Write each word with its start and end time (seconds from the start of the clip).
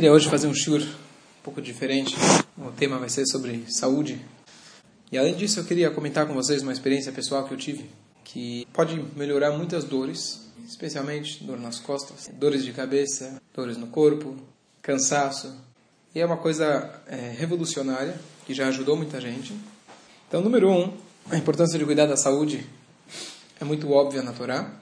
queria 0.00 0.14
hoje 0.14 0.30
fazer 0.30 0.46
um 0.46 0.54
shur 0.54 0.80
um 0.80 1.42
pouco 1.42 1.60
diferente. 1.60 2.16
O 2.56 2.72
tema 2.72 2.98
vai 2.98 3.10
ser 3.10 3.26
sobre 3.26 3.66
saúde. 3.68 4.18
E 5.12 5.18
além 5.18 5.34
disso, 5.34 5.60
eu 5.60 5.64
queria 5.64 5.90
comentar 5.90 6.26
com 6.26 6.32
vocês 6.32 6.62
uma 6.62 6.72
experiência 6.72 7.12
pessoal 7.12 7.44
que 7.44 7.52
eu 7.52 7.58
tive, 7.58 7.84
que 8.24 8.66
pode 8.72 8.98
melhorar 9.14 9.50
muitas 9.50 9.84
dores, 9.84 10.40
especialmente 10.66 11.44
dor 11.44 11.60
nas 11.60 11.78
costas, 11.78 12.30
dores 12.32 12.64
de 12.64 12.72
cabeça, 12.72 13.42
dores 13.54 13.76
no 13.76 13.88
corpo, 13.88 14.34
cansaço. 14.80 15.54
E 16.14 16.20
é 16.20 16.24
uma 16.24 16.38
coisa 16.38 16.98
é, 17.06 17.34
revolucionária 17.36 18.18
que 18.46 18.54
já 18.54 18.68
ajudou 18.68 18.96
muita 18.96 19.20
gente. 19.20 19.52
Então, 20.26 20.40
número 20.40 20.70
um, 20.70 20.94
a 21.28 21.36
importância 21.36 21.78
de 21.78 21.84
cuidar 21.84 22.06
da 22.06 22.16
saúde 22.16 22.66
é 23.60 23.66
muito 23.66 23.92
óbvia 23.92 24.22
na 24.22 24.32
Torá. 24.32 24.72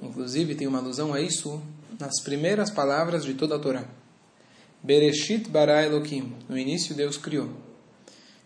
Inclusive, 0.00 0.54
tem 0.54 0.68
uma 0.68 0.78
alusão 0.78 1.12
a 1.12 1.20
isso 1.20 1.60
nas 1.98 2.22
primeiras 2.22 2.70
palavras 2.70 3.24
de 3.24 3.34
toda 3.34 3.56
a 3.56 3.58
Torá. 3.58 3.84
Bereshit 4.84 5.48
bara 5.48 5.82
Elohim. 5.82 6.34
No 6.46 6.58
início, 6.58 6.94
Deus 6.94 7.16
criou. 7.16 7.48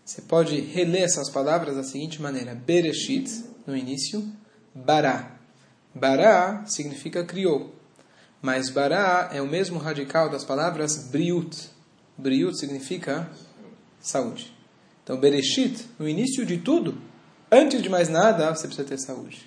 Você 0.05 0.21
pode 0.21 0.57
reler 0.61 1.03
essas 1.03 1.29
palavras 1.29 1.75
da 1.75 1.83
seguinte 1.83 2.21
maneira: 2.21 2.55
Bereshit, 2.55 3.43
no 3.67 3.75
início, 3.75 4.25
bara. 4.73 5.37
Bara 5.93 6.65
significa 6.65 7.25
criou. 7.25 7.75
Mas 8.41 8.69
bara 8.69 9.29
é 9.33 9.41
o 9.41 9.47
mesmo 9.47 9.77
radical 9.79 10.29
das 10.29 10.45
palavras 10.45 11.09
briut. 11.09 11.69
Briut 12.17 12.57
significa 12.57 13.29
saúde. 13.99 14.55
Então, 15.03 15.19
Bereshit, 15.19 15.87
no 15.99 16.07
início 16.07 16.45
de 16.45 16.57
tudo, 16.57 16.97
antes 17.51 17.81
de 17.81 17.89
mais 17.89 18.07
nada, 18.07 18.55
você 18.55 18.65
precisa 18.65 18.87
ter 18.87 18.97
saúde. 18.97 19.45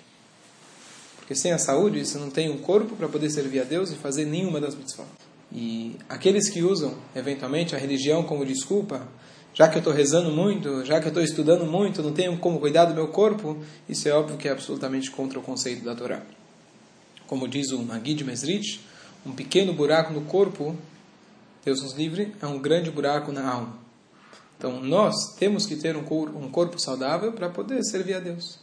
Porque 1.17 1.33
sem 1.33 1.53
a 1.53 1.57
saúde, 1.57 2.05
você 2.05 2.19
não 2.19 2.29
tem 2.29 2.51
um 2.51 2.59
corpo 2.59 2.95
para 2.95 3.07
poder 3.07 3.31
servir 3.31 3.61
a 3.61 3.63
Deus 3.63 3.89
e 3.91 3.95
fazer 3.95 4.25
nenhuma 4.25 4.61
das 4.61 4.75
mitzvot. 4.75 5.07
E 5.53 5.97
aqueles 6.09 6.49
que 6.49 6.63
usam, 6.63 6.95
eventualmente, 7.15 7.75
a 7.75 7.77
religião 7.77 8.23
como 8.23 8.43
desculpa, 8.43 9.07
já 9.53 9.67
que 9.67 9.75
eu 9.75 9.79
estou 9.79 9.93
rezando 9.93 10.31
muito, 10.31 10.83
já 10.83 10.99
que 10.99 11.05
eu 11.05 11.09
estou 11.09 11.21
estudando 11.23 11.63
muito, 11.63 12.01
não 12.01 12.11
tenho 12.11 12.35
como 12.39 12.59
cuidar 12.59 12.85
do 12.85 12.95
meu 12.95 13.09
corpo, 13.09 13.57
isso 13.87 14.09
é 14.09 14.11
óbvio 14.11 14.35
que 14.35 14.47
é 14.47 14.51
absolutamente 14.51 15.11
contra 15.11 15.37
o 15.37 15.43
conceito 15.43 15.85
da 15.85 15.93
Torá. 15.93 16.23
Como 17.27 17.47
diz 17.47 17.71
o 17.71 17.83
Magid 17.83 18.23
Mesrich, 18.23 18.81
um 19.23 19.31
pequeno 19.31 19.73
buraco 19.73 20.11
no 20.11 20.21
corpo, 20.21 20.75
Deus 21.63 21.83
nos 21.83 21.93
livre, 21.93 22.33
é 22.41 22.47
um 22.47 22.59
grande 22.59 22.89
buraco 22.89 23.31
na 23.31 23.47
alma. 23.47 23.77
Então, 24.57 24.81
nós 24.81 25.35
temos 25.37 25.67
que 25.67 25.75
ter 25.75 25.95
um 25.95 26.49
corpo 26.49 26.79
saudável 26.79 27.31
para 27.31 27.47
poder 27.49 27.83
servir 27.83 28.15
a 28.15 28.19
Deus. 28.19 28.57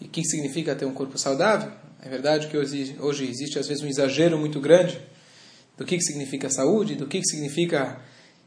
E 0.00 0.06
o 0.06 0.08
que 0.08 0.24
significa 0.24 0.74
ter 0.74 0.84
um 0.84 0.92
corpo 0.92 1.16
saudável? 1.16 1.70
É 2.00 2.08
verdade 2.08 2.48
que 2.48 2.56
hoje, 2.56 2.96
hoje 2.98 3.28
existe, 3.28 3.56
às 3.56 3.68
vezes, 3.68 3.84
um 3.84 3.86
exagero 3.86 4.36
muito 4.36 4.58
grande 4.58 5.00
do 5.76 5.84
que, 5.84 5.96
que 5.96 6.02
significa 6.02 6.50
saúde, 6.50 6.94
do 6.94 7.06
que, 7.06 7.20
que 7.20 7.26
significa 7.26 8.00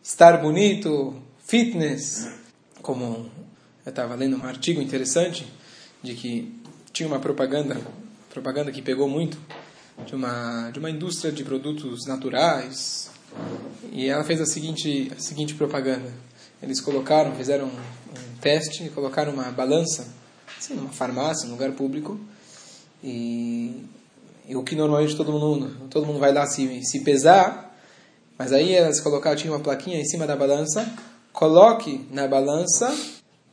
estar 0.04 0.38
bonito, 0.42 1.22
fitness. 1.46 2.30
Como 2.82 3.30
eu 3.86 3.90
estava 3.90 4.16
lendo 4.16 4.38
um 4.38 4.46
artigo 4.46 4.82
interessante 4.82 5.46
de 6.04 6.14
que 6.14 6.54
tinha 6.94 7.08
uma 7.08 7.20
propaganda, 7.20 7.80
propaganda 8.30 8.72
que 8.72 8.82
pegou 8.82 9.10
muito, 9.10 9.38
de 10.06 10.16
uma, 10.16 10.70
de 10.72 10.80
uma 10.80 10.90
indústria 10.90 11.32
de 11.32 11.44
produtos 11.44 12.06
naturais. 12.06 13.10
E 13.92 14.08
ela 14.08 14.24
fez 14.24 14.40
a 14.40 14.46
seguinte, 14.46 15.12
a 15.16 15.20
seguinte 15.20 15.56
propaganda. 15.56 16.12
Eles 16.62 16.80
colocaram, 16.80 17.36
fizeram 17.36 17.68
um, 17.68 17.70
um 17.70 18.38
teste, 18.40 18.90
colocaram 18.90 19.34
uma 19.34 19.52
balança, 19.52 20.08
assim, 20.58 20.74
numa 20.74 20.90
farmácia, 20.90 21.46
num 21.46 21.54
lugar 21.54 21.72
público, 21.74 22.20
e 23.04 23.84
e 24.48 24.56
o 24.56 24.64
que 24.64 24.76
normalmente 24.76 25.16
todo 25.16 25.32
mundo, 25.32 25.88
todo 25.90 26.06
mundo 26.06 26.20
vai 26.20 26.34
lá 26.34 26.46
se, 26.46 26.84
se 26.84 27.02
pesar, 27.02 27.76
mas 28.38 28.52
aí 28.52 28.74
elas 28.74 29.00
colocaram, 29.00 29.36
tinha 29.36 29.52
uma 29.52 29.60
plaquinha 29.60 30.00
em 30.00 30.06
cima 30.06 30.28
da 30.28 30.36
balança, 30.36 30.88
coloque 31.32 32.08
na 32.12 32.28
balança 32.28 32.94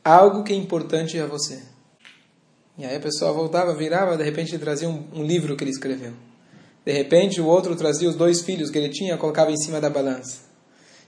algo 0.03 0.43
que 0.43 0.53
é 0.53 0.55
importante 0.55 1.19
a 1.19 1.25
você. 1.25 1.61
E 2.77 2.85
aí 2.85 2.95
a 2.95 2.99
pessoa 2.99 3.31
voltava, 3.31 3.73
virava, 3.73 4.17
de 4.17 4.23
repente 4.23 4.57
trazia 4.57 4.89
um, 4.89 5.03
um 5.13 5.23
livro 5.23 5.55
que 5.55 5.63
ele 5.63 5.71
escreveu. 5.71 6.13
De 6.85 6.91
repente 6.91 7.39
o 7.39 7.45
outro 7.45 7.75
trazia 7.75 8.09
os 8.09 8.15
dois 8.15 8.41
filhos 8.41 8.69
que 8.69 8.77
ele 8.77 8.89
tinha, 8.89 9.17
colocava 9.17 9.51
em 9.51 9.57
cima 9.57 9.79
da 9.79 9.89
balança. 9.89 10.41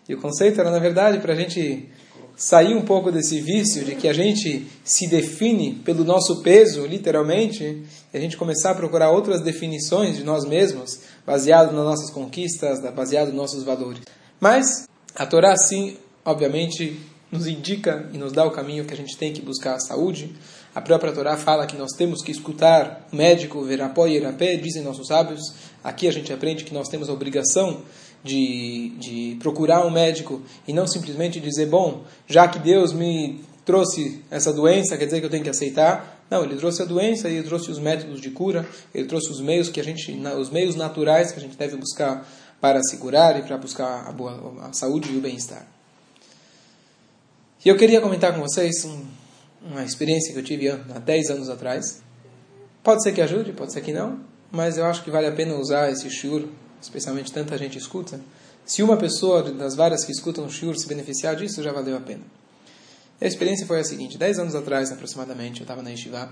E 0.08 0.14
o 0.14 0.22
conceito 0.22 0.60
era, 0.60 0.70
na 0.70 0.80
verdade, 0.80 1.20
para 1.20 1.34
a 1.34 1.36
gente 1.36 1.90
sair 2.36 2.76
um 2.76 2.82
pouco 2.82 3.12
desse 3.12 3.40
vício 3.40 3.86
de 3.86 3.96
que 3.96 4.08
a 4.08 4.14
gente 4.14 4.68
se 4.84 5.08
define 5.08 5.76
pelo 5.86 6.04
nosso 6.04 6.42
peso, 6.42 6.86
literalmente, 6.86 7.84
e 8.14 8.18
a 8.18 8.20
gente 8.20 8.38
começar 8.38 8.72
a 8.72 8.76
procurar 8.76 9.12
outras 9.12 9.42
definições 9.42 10.18
de 10.18 10.24
nós 10.24 10.46
mesmos, 10.46 11.00
baseado 11.26 11.74
nas 11.74 11.86
nossas 11.86 12.10
conquistas, 12.10 12.80
baseado 12.94 13.28
nos 13.28 13.36
nossos 13.36 13.64
valores. 13.64 14.02
Mas 14.40 14.88
a 15.16 15.26
Torá, 15.26 15.56
sim, 15.56 15.98
obviamente, 16.26 17.00
nos 17.32 17.48
indica 17.48 18.10
e 18.14 18.18
nos 18.18 18.32
dá 18.32 18.46
o 18.46 18.52
caminho 18.52 18.86
que 18.86 18.94
a 18.94 18.98
gente 18.98 19.18
tem 19.18 19.34
que 19.34 19.42
buscar 19.42 19.76
a 19.76 19.80
saúde. 19.80 20.36
A 20.74 20.82
própria 20.82 21.14
Torá 21.14 21.38
fala 21.38 21.66
que 21.66 21.78
nós 21.78 21.92
temos 21.98 22.22
que 22.22 22.32
escutar 22.32 23.08
o 23.12 23.16
médico, 23.16 23.64
verapó 23.64 24.08
e 24.08 24.18
erapé, 24.18 24.56
dizem 24.58 24.84
nossos 24.84 25.08
sábios. 25.08 25.42
Aqui 25.84 26.08
a 26.08 26.12
gente 26.12 26.34
aprende 26.34 26.64
que 26.64 26.74
nós 26.74 26.90
temos 26.90 27.10
a 27.10 27.14
obrigação 27.14 27.82
de, 28.26 28.90
de 28.98 29.38
procurar 29.40 29.86
um 29.86 29.92
médico 29.92 30.42
e 30.68 30.74
não 30.74 30.88
simplesmente 30.88 31.40
dizer, 31.40 31.68
bom, 31.68 32.04
já 32.28 32.48
que 32.48 32.58
Deus 32.58 32.92
me 32.92 33.40
trouxe 33.64 34.22
essa 34.32 34.52
doença, 34.52 34.98
quer 34.98 35.06
dizer 35.06 35.20
que 35.20 35.28
eu 35.28 35.30
tenho 35.30 35.44
que 35.44 35.50
aceitar. 35.50 36.26
Não, 36.30 36.44
ele 36.44 36.56
trouxe 36.56 36.82
a 36.82 36.86
doença 36.86 37.30
e 37.30 37.42
trouxe 37.44 37.70
os 37.70 37.78
métodos 37.78 38.20
de 38.20 38.32
cura, 38.32 38.68
ele 38.94 39.06
trouxe 39.08 39.30
os 39.30 39.40
meios 39.40 39.70
que 39.70 39.80
a 39.80 39.84
gente, 39.84 40.12
os 40.40 40.50
meios 40.50 40.76
naturais 40.76 41.32
que 41.32 41.38
a 41.38 41.42
gente 41.42 41.56
deve 41.56 41.78
buscar 41.78 42.28
para 42.60 42.82
se 42.82 42.98
curar 42.98 43.40
e 43.40 43.44
para 43.44 43.58
buscar 43.58 44.08
a, 44.08 44.12
boa, 44.12 44.68
a 44.68 44.74
saúde 44.74 45.12
e 45.14 45.18
o 45.18 45.22
bem-estar. 45.22 45.68
E 47.64 47.70
eu 47.70 47.78
queria 47.78 48.02
comentar 48.02 48.34
com 48.34 48.42
vocês 48.42 48.86
um, 48.86 49.06
uma 49.70 49.84
experiência 49.84 50.34
que 50.34 50.40
eu 50.40 50.44
tive 50.44 50.70
há 50.70 51.00
10 51.00 51.30
anos 51.30 51.50
atrás. 51.50 52.02
Pode 52.84 53.04
ser 53.04 53.12
que 53.12 53.22
ajude, 53.22 53.54
pode 53.54 53.72
ser 53.72 53.82
que 53.82 53.94
não, 53.94 54.20
mas 54.52 54.80
eu 54.80 54.86
acho 54.86 55.04
que 55.04 55.12
vale 55.12 55.28
a 55.28 55.32
pena 55.32 55.56
usar 55.56 55.92
esse 55.92 56.10
shur 56.10 56.48
especialmente 56.86 57.32
tanta 57.32 57.58
gente 57.58 57.78
escuta, 57.78 58.20
se 58.66 58.82
uma 58.82 58.98
pessoa 58.98 59.44
das 59.44 59.76
várias 59.76 60.04
que 60.04 60.12
escutam 60.12 60.46
o 60.46 60.50
Shur 60.50 60.76
se 60.76 60.88
beneficiar 60.88 61.36
disso, 61.36 61.62
já 61.62 61.72
valeu 61.72 61.98
a 61.98 62.00
pena. 62.00 62.24
A 63.22 63.26
experiência 63.26 63.66
foi 63.66 63.80
a 63.80 63.84
seguinte: 63.84 64.18
10 64.18 64.40
anos 64.40 64.56
atrás, 64.56 64.92
aproximadamente, 64.92 65.62
eu 65.62 65.64
estava 65.64 65.82
na 65.82 65.90
Yeshiva 65.90 66.32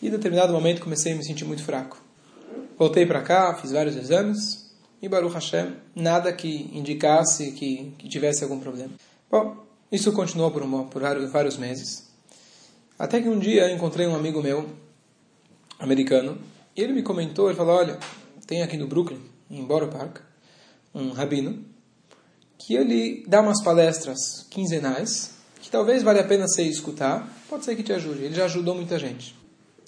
e, 0.00 0.08
em 0.08 0.10
determinado 0.10 0.52
momento, 0.52 0.80
comecei 0.80 1.12
a 1.12 1.16
me 1.16 1.24
sentir 1.24 1.44
muito 1.44 1.62
fraco. 1.62 2.00
Voltei 2.78 3.06
para 3.06 3.22
cá, 3.22 3.54
fiz 3.54 3.72
vários 3.72 3.96
exames 3.96 4.70
e, 5.00 5.08
Baruch 5.08 5.34
Hashem, 5.34 5.74
nada 5.94 6.32
que 6.32 6.70
indicasse 6.72 7.52
que, 7.52 7.92
que 7.98 8.08
tivesse 8.08 8.42
algum 8.44 8.60
problema. 8.60 8.92
Bom, 9.30 9.56
isso 9.90 10.12
continuou 10.12 10.50
por, 10.50 10.62
uma, 10.62 10.84
por 10.84 11.02
vários 11.02 11.56
meses. 11.56 12.08
Até 12.98 13.20
que 13.20 13.28
um 13.28 13.38
dia 13.38 13.68
eu 13.68 13.74
encontrei 13.74 14.06
um 14.06 14.14
amigo 14.14 14.40
meu, 14.40 14.68
americano, 15.78 16.38
e 16.76 16.80
ele 16.80 16.92
me 16.92 17.02
comentou, 17.02 17.48
ele 17.48 17.56
falou, 17.56 17.76
olha, 17.76 17.98
tem 18.46 18.62
aqui 18.62 18.76
no 18.76 18.86
Brooklyn 18.86 19.31
em 19.52 19.64
Borough 19.64 19.90
Park, 19.90 20.18
um 20.94 21.10
rabino, 21.10 21.64
que 22.58 22.74
ele 22.74 23.24
dá 23.28 23.40
umas 23.40 23.62
palestras 23.62 24.46
quinzenais, 24.50 25.32
que 25.60 25.70
talvez 25.70 26.02
valha 26.02 26.22
a 26.22 26.24
pena 26.24 26.48
você 26.48 26.62
escutar, 26.62 27.28
pode 27.48 27.64
ser 27.64 27.76
que 27.76 27.82
te 27.82 27.92
ajude. 27.92 28.24
Ele 28.24 28.34
já 28.34 28.46
ajudou 28.46 28.74
muita 28.74 28.98
gente. 28.98 29.36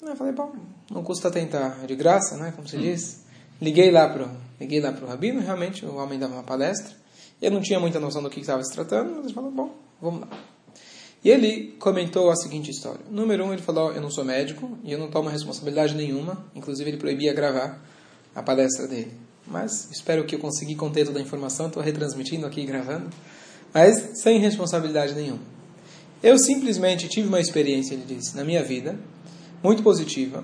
Eu 0.01 0.15
falei, 0.15 0.33
bom, 0.33 0.53
não 0.91 1.03
custa 1.03 1.31
tentar, 1.31 1.79
é 1.83 1.87
de 1.87 1.95
graça, 1.95 2.37
né, 2.37 2.53
como 2.55 2.67
se 2.67 2.77
diz. 2.77 3.25
Liguei 3.59 3.89
lá 3.89 4.07
pro, 4.07 4.29
liguei 4.59 4.79
lá 4.79 4.91
pro 4.91 5.07
rabino, 5.07 5.41
realmente 5.41 5.85
o 5.85 5.95
homem 5.95 6.19
dava 6.19 6.33
uma 6.33 6.43
palestra. 6.43 6.93
Eu 7.41 7.49
não 7.49 7.61
tinha 7.61 7.79
muita 7.79 7.99
noção 7.99 8.21
do 8.21 8.29
que 8.29 8.39
estava 8.39 8.63
se 8.63 8.71
tratando, 8.71 9.15
mas 9.15 9.25
ele 9.25 9.33
falou, 9.33 9.51
bom, 9.51 9.71
vamos 10.01 10.21
lá. 10.21 10.27
E 11.23 11.29
ele 11.29 11.75
comentou 11.79 12.29
a 12.29 12.35
seguinte 12.35 12.69
história. 12.69 13.01
Número 13.09 13.45
um, 13.45 13.51
ele 13.51 13.61
falou, 13.61 13.91
eu 13.91 14.01
não 14.01 14.11
sou 14.11 14.23
médico 14.23 14.77
e 14.83 14.91
eu 14.91 14.99
não 14.99 15.09
tomo 15.09 15.27
responsabilidade 15.27 15.95
nenhuma. 15.95 16.45
Inclusive, 16.53 16.91
ele 16.91 16.97
proibia 16.97 17.33
gravar 17.33 17.83
a 18.35 18.43
palestra 18.43 18.87
dele 18.87 19.11
mas 19.47 19.89
espero 19.91 20.25
que 20.25 20.35
eu 20.35 20.39
consegui 20.39 20.75
conter 20.75 21.05
toda 21.05 21.19
a 21.19 21.21
informação, 21.21 21.67
estou 21.67 21.81
retransmitindo 21.81 22.45
aqui 22.45 22.65
gravando, 22.65 23.09
mas 23.73 24.21
sem 24.21 24.39
responsabilidade 24.39 25.13
nenhuma. 25.13 25.41
Eu 26.23 26.37
simplesmente 26.39 27.07
tive 27.07 27.27
uma 27.27 27.39
experiência, 27.39 27.93
ele 27.93 28.05
disse, 28.07 28.35
na 28.35 28.43
minha 28.43 28.63
vida, 28.63 28.97
muito 29.61 29.83
positiva, 29.83 30.43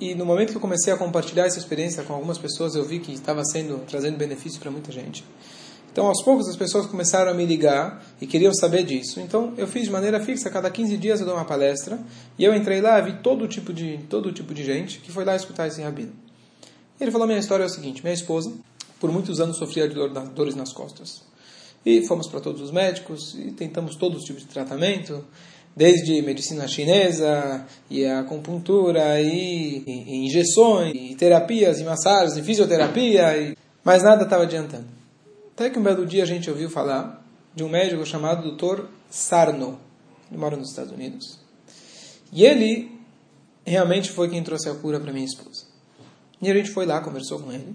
e 0.00 0.14
no 0.14 0.26
momento 0.26 0.50
que 0.50 0.56
eu 0.56 0.60
comecei 0.60 0.92
a 0.92 0.96
compartilhar 0.96 1.46
essa 1.46 1.58
experiência 1.58 2.02
com 2.02 2.12
algumas 2.12 2.36
pessoas, 2.36 2.74
eu 2.74 2.84
vi 2.84 2.98
que 2.98 3.12
estava 3.12 3.44
sendo 3.44 3.78
trazendo 3.86 4.16
benefício 4.16 4.60
para 4.60 4.70
muita 4.70 4.90
gente. 4.90 5.24
Então, 5.92 6.06
aos 6.06 6.24
poucos, 6.24 6.48
as 6.48 6.56
pessoas 6.56 6.86
começaram 6.86 7.30
a 7.30 7.34
me 7.34 7.46
ligar 7.46 8.04
e 8.20 8.26
queriam 8.26 8.52
saber 8.52 8.82
disso. 8.82 9.20
Então, 9.20 9.54
eu 9.56 9.68
fiz 9.68 9.84
de 9.84 9.92
maneira 9.92 10.18
fixa, 10.18 10.50
cada 10.50 10.68
15 10.68 10.96
dias 10.96 11.20
eu 11.20 11.26
dou 11.26 11.36
uma 11.36 11.44
palestra, 11.44 12.00
e 12.36 12.42
eu 12.42 12.52
entrei 12.52 12.80
lá, 12.80 13.00
vi 13.00 13.12
todo 13.22 13.46
tipo 13.46 13.72
de 13.72 14.00
todo 14.10 14.32
tipo 14.32 14.52
de 14.52 14.64
gente 14.64 14.98
que 14.98 15.12
foi 15.12 15.24
lá 15.24 15.36
escutar 15.36 15.68
esse 15.68 15.80
rabino. 15.80 16.23
Ele 17.00 17.10
falou: 17.10 17.26
minha 17.26 17.38
história 17.38 17.64
é 17.64 17.66
o 17.66 17.70
seguinte: 17.70 18.02
minha 18.02 18.14
esposa, 18.14 18.52
por 19.00 19.10
muitos 19.10 19.40
anos, 19.40 19.58
sofria 19.58 19.88
de 19.88 19.94
dores 20.34 20.54
nas 20.54 20.72
costas. 20.72 21.22
E 21.84 22.06
fomos 22.06 22.26
para 22.28 22.40
todos 22.40 22.62
os 22.62 22.70
médicos 22.70 23.34
e 23.34 23.52
tentamos 23.52 23.96
todos 23.96 24.18
os 24.18 24.24
tipos 24.24 24.42
de 24.42 24.48
tratamento, 24.48 25.22
desde 25.76 26.22
medicina 26.22 26.66
chinesa 26.66 27.66
e 27.90 28.06
acupuntura 28.06 29.20
e, 29.20 29.82
e, 29.86 30.26
injeções, 30.26 30.94
e 30.94 31.14
terapias, 31.14 31.80
e 31.80 31.84
massagens, 31.84 32.36
e 32.38 32.42
fisioterapia, 32.42 33.36
e, 33.36 33.56
mas 33.84 34.02
nada 34.02 34.24
estava 34.24 34.44
adiantando. 34.44 34.86
Até 35.52 35.68
que 35.68 35.78
um 35.78 35.82
belo 35.82 36.06
dia 36.06 36.22
a 36.22 36.26
gente 36.26 36.48
ouviu 36.48 36.70
falar 36.70 37.22
de 37.54 37.62
um 37.62 37.68
médico 37.68 38.04
chamado 38.06 38.56
Dr. 38.56 38.86
Sarno. 39.10 39.78
Ele 40.30 40.40
mora 40.40 40.56
nos 40.56 40.70
Estados 40.70 40.92
Unidos. 40.92 41.38
E 42.32 42.44
ele 42.44 42.90
realmente 43.64 44.10
foi 44.10 44.28
quem 44.28 44.42
trouxe 44.42 44.68
a 44.68 44.74
cura 44.74 44.98
para 44.98 45.12
minha 45.12 45.24
esposa. 45.24 45.73
E 46.48 46.50
a 46.50 46.54
gente 46.54 46.70
foi 46.70 46.86
lá, 46.86 47.00
conversou 47.00 47.40
com 47.40 47.52
ele. 47.52 47.74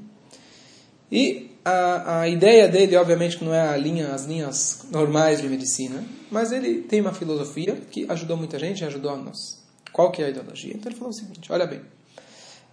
E 1.12 1.52
a, 1.66 2.22
a 2.22 2.28
ideia 2.28 2.68
dele, 2.68 2.96
obviamente, 2.96 3.38
que 3.38 3.44
não 3.44 3.54
é 3.54 3.68
a 3.68 3.78
linha, 3.78 4.14
as 4.14 4.26
linhas 4.26 4.86
normais 4.92 5.42
de 5.42 5.48
medicina, 5.48 6.04
mas 6.32 6.52
ele 6.52 6.82
tem 6.82 7.02
uma 7.02 7.14
filosofia 7.14 7.76
que 7.76 8.06
ajudou 8.10 8.38
muita 8.38 8.60
gente 8.60 8.84
ajudou 8.86 9.12
a 9.12 9.18
nós. 9.18 9.60
Qual 9.92 10.12
que 10.12 10.22
é 10.22 10.26
a 10.26 10.30
ideologia? 10.30 10.74
Então 10.76 10.92
ele 10.92 10.98
falou 10.98 11.12
o 11.12 11.16
seguinte, 11.16 11.52
olha 11.52 11.66
bem, 11.66 11.82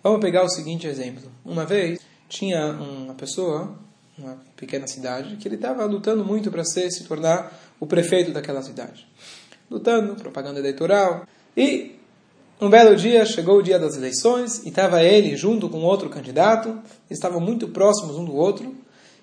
vamos 0.03 0.21
pegar 0.21 0.45
o 0.45 0.49
seguinte 0.49 0.87
exemplo. 0.87 1.31
Uma 1.45 1.65
vez 1.65 1.99
tinha 2.29 2.73
uma 2.73 3.15
pessoa, 3.15 3.77
uma 4.19 4.39
pequena 4.57 4.87
cidade, 4.87 5.37
que 5.37 5.49
ele 5.49 5.57
estava 5.57 5.85
lutando 5.85 6.25
muito 6.25 6.51
para 6.51 6.65
se 6.65 7.05
tornar 7.05 7.53
o 7.81 7.87
prefeito 7.87 8.33
daquela 8.33 8.63
cidade. 8.63 9.07
Lutando, 9.71 10.15
propaganda 10.15 10.59
eleitoral. 10.59 11.27
E 11.57 11.97
um 12.61 12.71
belo 12.71 12.97
dia, 12.97 13.25
chegou 13.27 13.59
o 13.59 13.63
dia 13.63 13.79
das 13.79 13.97
eleições, 13.97 14.63
e 14.65 14.69
estava 14.69 15.03
ele 15.03 15.37
junto 15.37 15.69
com 15.69 15.79
outro 15.83 16.09
candidato, 16.09 16.79
estavam 17.11 17.41
muito 17.41 17.69
próximos 17.69 18.17
um 18.17 18.25
do 18.25 18.35
outro. 18.35 18.75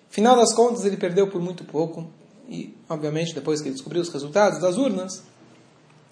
Final 0.09 0.35
das 0.35 0.53
contas, 0.53 0.85
ele 0.85 0.97
perdeu 0.97 1.27
por 1.27 1.41
muito 1.41 1.63
pouco, 1.63 2.07
e, 2.47 2.75
obviamente, 2.87 3.33
depois 3.33 3.61
que 3.61 3.67
ele 3.67 3.73
descobriu 3.73 4.01
os 4.01 4.09
resultados 4.09 4.59
das 4.59 4.77
urnas, 4.77 5.23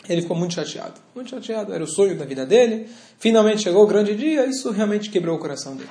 ele 0.10 0.22
ficou 0.24 0.36
muito 0.36 0.56
chateado. 0.56 0.96
Muito 1.14 1.30
chateado, 1.30 1.74
era 1.74 1.84
o 1.84 1.88
sonho 1.88 2.18
da 2.18 2.26
vida 2.26 2.46
dele. 2.46 2.90
Finalmente 3.20 3.62
chegou 3.62 3.84
o 3.84 3.88
grande 3.88 4.16
dia, 4.16 4.46
isso 4.46 4.72
realmente 4.72 5.10
quebrou 5.10 5.36
o 5.36 5.40
coração 5.40 5.76
dele. 5.76 5.90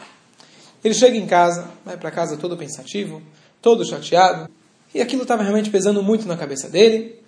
Ele 0.82 0.94
chega 0.94 1.16
em 1.16 1.26
casa, 1.26 1.70
vai 1.84 1.96
para 1.96 2.10
casa 2.10 2.36
todo 2.36 2.56
pensativo, 2.56 3.22
todo 3.62 3.84
chateado, 3.84 4.50
e 4.94 5.00
aquilo 5.00 5.22
estava 5.22 5.42
realmente 5.42 5.70
pesando 5.70 6.02
muito 6.02 6.26
na 6.26 6.36
cabeça 6.36 6.68
dele. 6.68 7.20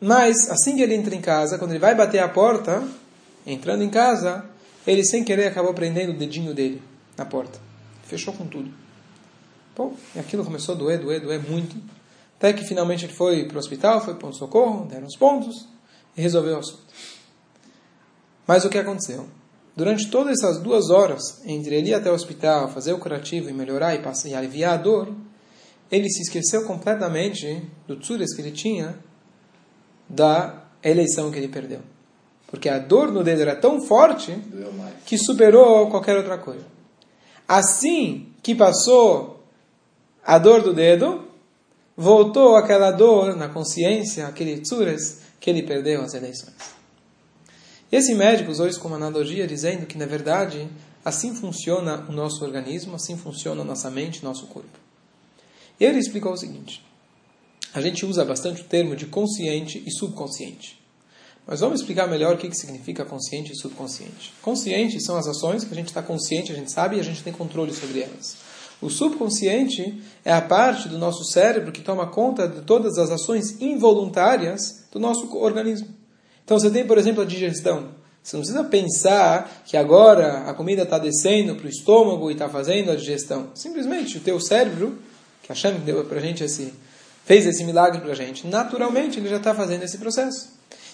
Mas 0.00 0.50
assim 0.50 0.76
que 0.76 0.82
ele 0.82 0.94
entra 0.94 1.14
em 1.14 1.20
casa, 1.20 1.58
quando 1.58 1.72
ele 1.72 1.80
vai 1.80 1.94
bater 1.94 2.20
a 2.20 2.28
porta, 2.28 2.82
entrando 3.46 3.82
em 3.82 3.90
casa, 3.90 4.44
ele 4.86 5.04
sem 5.04 5.24
querer 5.24 5.46
acabou 5.46 5.74
prendendo 5.74 6.12
o 6.12 6.16
dedinho 6.16 6.54
dele 6.54 6.82
na 7.16 7.24
porta. 7.24 7.58
Fechou 8.04 8.32
com 8.34 8.46
tudo. 8.46 8.72
Bom, 9.76 9.96
e 10.14 10.18
aquilo 10.18 10.44
começou 10.44 10.74
a 10.74 10.78
doer, 10.78 11.00
doer, 11.00 11.20
doer 11.20 11.40
muito. 11.48 11.76
Até 12.36 12.52
que 12.52 12.64
finalmente 12.64 13.04
ele 13.04 13.12
foi 13.12 13.46
para 13.46 13.56
o 13.56 13.58
hospital, 13.58 14.04
foi 14.04 14.14
para 14.14 14.28
o 14.28 14.32
socorro, 14.32 14.86
deram 14.86 15.06
os 15.06 15.16
pontos 15.16 15.68
e 16.16 16.20
resolveu 16.20 16.56
o 16.56 16.58
assunto. 16.58 16.82
Mas 18.46 18.64
o 18.64 18.68
que 18.68 18.78
aconteceu? 18.78 19.28
Durante 19.74 20.10
todas 20.10 20.38
essas 20.38 20.60
duas 20.60 20.90
horas, 20.90 21.40
entre 21.46 21.76
ele 21.76 21.90
ir 21.90 21.94
até 21.94 22.10
o 22.10 22.14
hospital, 22.14 22.68
fazer 22.68 22.92
o 22.92 22.98
curativo 22.98 23.48
e 23.48 23.52
melhorar 23.52 23.94
e, 23.94 24.00
passar, 24.00 24.28
e 24.28 24.34
aliviar 24.34 24.74
a 24.74 24.76
dor, 24.76 25.14
ele 25.90 26.10
se 26.10 26.22
esqueceu 26.22 26.64
completamente 26.64 27.62
do 27.86 27.96
tsures 27.96 28.34
que 28.34 28.42
ele 28.42 28.50
tinha 28.50 28.98
da 30.08 30.64
eleição 30.82 31.30
que 31.30 31.38
ele 31.38 31.48
perdeu. 31.48 31.80
Porque 32.52 32.68
a 32.68 32.78
dor 32.78 33.10
no 33.10 33.24
dedo 33.24 33.40
era 33.40 33.56
tão 33.56 33.80
forte 33.80 34.38
que 35.06 35.16
superou 35.16 35.88
qualquer 35.88 36.18
outra 36.18 36.36
coisa. 36.36 36.66
Assim 37.48 38.28
que 38.42 38.54
passou 38.54 39.42
a 40.22 40.38
dor 40.38 40.60
do 40.60 40.74
dedo, 40.74 41.26
voltou 41.96 42.54
aquela 42.54 42.90
dor 42.90 43.34
na 43.34 43.48
consciência, 43.48 44.26
aquele 44.26 44.60
tsures, 44.60 45.22
que 45.40 45.48
ele 45.48 45.62
perdeu 45.62 46.02
as 46.02 46.12
eleições. 46.12 46.52
E 47.90 47.96
esse 47.96 48.14
médico 48.14 48.50
usou 48.50 48.68
isso 48.68 48.80
como 48.80 48.96
analogia, 48.96 49.46
dizendo 49.46 49.86
que, 49.86 49.96
na 49.96 50.04
verdade, 50.04 50.68
assim 51.02 51.34
funciona 51.34 52.04
o 52.06 52.12
nosso 52.12 52.44
organismo, 52.44 52.96
assim 52.96 53.16
funciona 53.16 53.62
a 53.62 53.64
nossa 53.64 53.90
mente, 53.90 54.22
nosso 54.22 54.46
corpo. 54.48 54.78
E 55.80 55.86
ele 55.86 55.98
explicou 55.98 56.34
o 56.34 56.36
seguinte: 56.36 56.84
a 57.72 57.80
gente 57.80 58.04
usa 58.04 58.26
bastante 58.26 58.60
o 58.60 58.64
termo 58.64 58.94
de 58.94 59.06
consciente 59.06 59.82
e 59.86 59.90
subconsciente. 59.90 60.81
Mas 61.46 61.60
vamos 61.60 61.80
explicar 61.80 62.06
melhor 62.06 62.34
o 62.34 62.38
que 62.38 62.52
significa 62.54 63.04
consciente 63.04 63.52
e 63.52 63.56
subconsciente. 63.56 64.32
Consciente 64.40 65.00
são 65.00 65.16
as 65.16 65.26
ações 65.26 65.64
que 65.64 65.72
a 65.72 65.76
gente 65.76 65.88
está 65.88 66.02
consciente, 66.02 66.52
a 66.52 66.54
gente 66.54 66.70
sabe 66.70 66.96
e 66.96 67.00
a 67.00 67.04
gente 67.04 67.22
tem 67.22 67.32
controle 67.32 67.72
sobre 67.72 68.00
elas. 68.00 68.36
O 68.80 68.90
subconsciente 68.90 70.02
é 70.24 70.32
a 70.32 70.40
parte 70.40 70.88
do 70.88 70.98
nosso 70.98 71.24
cérebro 71.24 71.70
que 71.70 71.80
toma 71.80 72.06
conta 72.08 72.48
de 72.48 72.62
todas 72.62 72.98
as 72.98 73.10
ações 73.10 73.60
involuntárias 73.60 74.84
do 74.90 74.98
nosso 74.98 75.36
organismo. 75.36 75.88
Então 76.44 76.58
você 76.58 76.70
tem, 76.70 76.86
por 76.86 76.98
exemplo, 76.98 77.22
a 77.22 77.26
digestão. 77.26 77.90
Você 78.22 78.36
não 78.36 78.42
precisa 78.42 78.64
pensar 78.64 79.62
que 79.64 79.76
agora 79.76 80.48
a 80.48 80.54
comida 80.54 80.82
está 80.82 80.98
descendo 80.98 81.56
para 81.56 81.66
o 81.66 81.68
estômago 81.68 82.30
e 82.30 82.34
está 82.34 82.48
fazendo 82.48 82.90
a 82.90 82.96
digestão. 82.96 83.50
Simplesmente 83.54 84.18
o 84.18 84.20
teu 84.20 84.40
cérebro, 84.40 84.98
que 85.42 85.50
a 85.50 85.54
Hashem 85.54 85.80
deu 85.80 86.04
para 86.04 86.20
gente 86.20 86.44
esse, 86.44 86.72
fez 87.24 87.46
esse 87.46 87.64
milagre 87.64 88.00
para 88.00 88.12
a 88.12 88.14
gente, 88.14 88.46
naturalmente 88.46 89.18
ele 89.18 89.28
já 89.28 89.38
está 89.38 89.54
fazendo 89.54 89.82
esse 89.82 89.98
processo. 89.98 90.50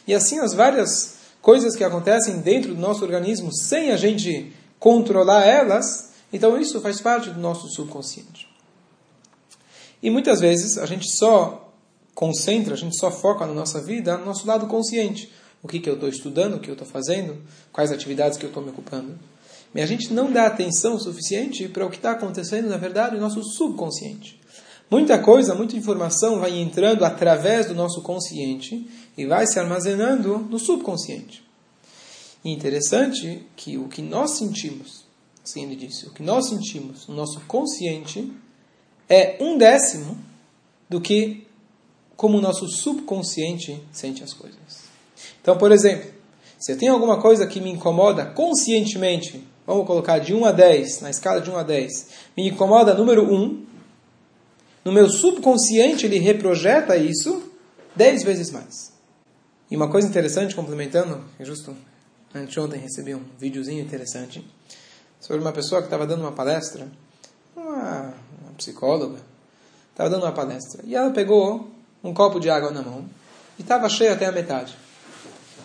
E 0.08 0.14
assim 0.14 0.38
as 0.38 0.55
várias 0.55 1.19
coisas 1.43 1.76
que 1.76 1.84
acontecem 1.84 2.40
dentro 2.40 2.75
do 2.75 2.81
nosso 2.81 3.05
organismo 3.05 3.52
sem 3.52 3.90
a 3.90 3.96
gente 3.96 4.52
controlar 4.78 5.44
elas, 5.44 6.12
então 6.32 6.58
isso 6.58 6.81
faz 6.81 6.99
parte 6.99 7.28
do 7.28 7.38
nosso 7.38 7.69
subconsciente. 7.69 8.49
E 10.02 10.08
muitas 10.08 10.40
vezes 10.40 10.78
a 10.78 10.87
gente 10.87 11.06
só 11.10 11.70
concentra, 12.14 12.72
a 12.72 12.76
gente 12.76 12.99
só 12.99 13.10
foca 13.10 13.46
na 13.46 13.52
nossa 13.52 13.82
vida 13.82 14.16
no 14.16 14.25
nosso 14.25 14.46
lado 14.46 14.66
consciente 14.66 15.31
o 15.62 15.69
que, 15.69 15.78
que 15.78 15.90
eu 15.90 15.94
estou 15.94 16.08
estudando, 16.08 16.55
o 16.55 16.60
que 16.60 16.70
eu 16.70 16.75
estou 16.75 16.88
fazendo, 16.88 17.37
quais 17.70 17.93
atividades 17.93 18.38
que 18.38 18.44
eu 18.44 18.49
estou 18.49 18.62
me 18.62 18.70
ocupando. 18.70 19.19
Mas 19.75 19.82
a 19.82 19.87
gente 19.87 20.12
não 20.14 20.32
dá 20.32 20.46
atenção 20.46 20.99
suficiente 20.99 21.69
para 21.69 21.84
o 21.84 21.90
que 21.90 21.96
está 21.96 22.12
acontecendo, 22.12 22.69
na 22.69 22.76
verdade, 22.78 23.16
no 23.16 23.20
nosso 23.20 23.43
subconsciente. 23.43 24.40
Muita 24.90 25.19
coisa, 25.19 25.55
muita 25.55 25.76
informação 25.76 26.40
vai 26.40 26.58
entrando 26.58 27.05
através 27.05 27.66
do 27.66 27.75
nosso 27.75 28.00
consciente 28.00 28.88
e 29.19 29.26
vai 29.26 29.49
se 29.49 29.59
armazenando 29.59 30.38
no 30.38 30.61
subconsciente. 30.61 31.44
E 32.44 32.53
interessante 32.53 33.44
que 33.56 33.76
o 33.76 33.88
que 33.88 34.00
nós 34.00 34.38
sentimos, 34.38 35.05
assim 35.44 35.65
ele 35.65 35.75
disse, 35.75 36.06
o 36.06 36.12
que 36.12 36.23
nós 36.23 36.49
sentimos 36.49 37.09
no 37.09 37.17
nosso 37.17 37.41
consciente 37.41 38.32
é 39.09 39.37
um 39.41 39.59
décimo 39.59 40.17
do 40.88 41.00
que 41.00 41.44
como 42.17 42.38
o 42.38 42.41
nosso 42.41 42.69
subconsciente 42.69 43.82
sente 43.93 44.23
as 44.23 44.32
coisas. 44.32 44.88
Então, 45.43 45.59
por 45.59 45.73
exemplo, 45.73 46.12
se 46.56 46.70
eu 46.70 46.79
tenho 46.79 46.93
alguma 46.93 47.20
coisa 47.20 47.44
que 47.44 47.61
me 47.61 47.70
incomoda 47.70 48.25
conscientemente, 48.25 49.44
vamos 49.67 49.85
colocar 49.85 50.20
de 50.20 50.32
1 50.32 50.44
a 50.44 50.53
10, 50.53 51.00
na 51.00 51.11
escala 51.11 51.41
de 51.41 51.50
1 51.50 51.56
a 51.56 51.62
10, 51.65 52.09
me 52.37 52.49
incomoda 52.49 52.94
número 52.94 53.25
1, 53.25 53.67
no 54.85 54.93
meu 54.93 55.11
subconsciente 55.11 56.06
ele 56.06 56.20
reprojeta 56.20 56.97
isso 56.97 57.43
10 57.96 58.22
vezes 58.22 58.53
mais. 58.53 58.97
E 59.70 59.77
uma 59.77 59.89
coisa 59.89 60.08
interessante, 60.08 60.55
complementando, 60.55 61.22
é 61.39 61.44
justo 61.44 61.77
anteontem 62.34 62.81
recebi 62.81 63.15
um 63.15 63.22
videozinho 63.39 63.82
interessante 63.82 64.44
sobre 65.20 65.43
uma 65.43 65.53
pessoa 65.53 65.81
que 65.81 65.87
estava 65.87 66.06
dando 66.06 66.20
uma 66.20 66.32
palestra, 66.32 66.87
uma, 67.55 68.15
uma 68.43 68.53
psicóloga, 68.56 69.19
estava 69.91 70.08
dando 70.08 70.22
uma 70.22 70.32
palestra, 70.32 70.82
e 70.84 70.94
ela 70.94 71.10
pegou 71.10 71.70
um 72.03 72.15
copo 72.15 72.39
de 72.39 72.48
água 72.48 72.70
na 72.70 72.82
mão 72.82 73.05
e 73.58 73.63
estava 73.63 73.89
cheio 73.89 74.13
até 74.13 74.27
a 74.27 74.32
metade. 74.32 74.77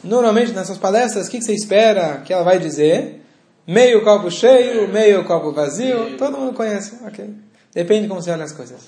Normalmente 0.03 0.51
nessas 0.51 0.77
palestras, 0.77 1.27
o 1.27 1.31
que 1.31 1.41
você 1.41 1.53
espera 1.53 2.21
que 2.25 2.33
ela 2.33 2.43
vai 2.43 2.59
dizer? 2.59 3.21
Meio 3.65 4.03
copo 4.03 4.29
cheio, 4.29 4.89
meio 4.89 5.23
copo 5.23 5.53
vazio, 5.53 6.17
todo 6.17 6.37
mundo 6.37 6.53
conhece, 6.53 6.97
ok? 7.05 7.33
Depende 7.73 8.01
de 8.03 8.07
como 8.09 8.21
você 8.21 8.31
olha 8.31 8.43
as 8.43 8.51
coisas. 8.51 8.81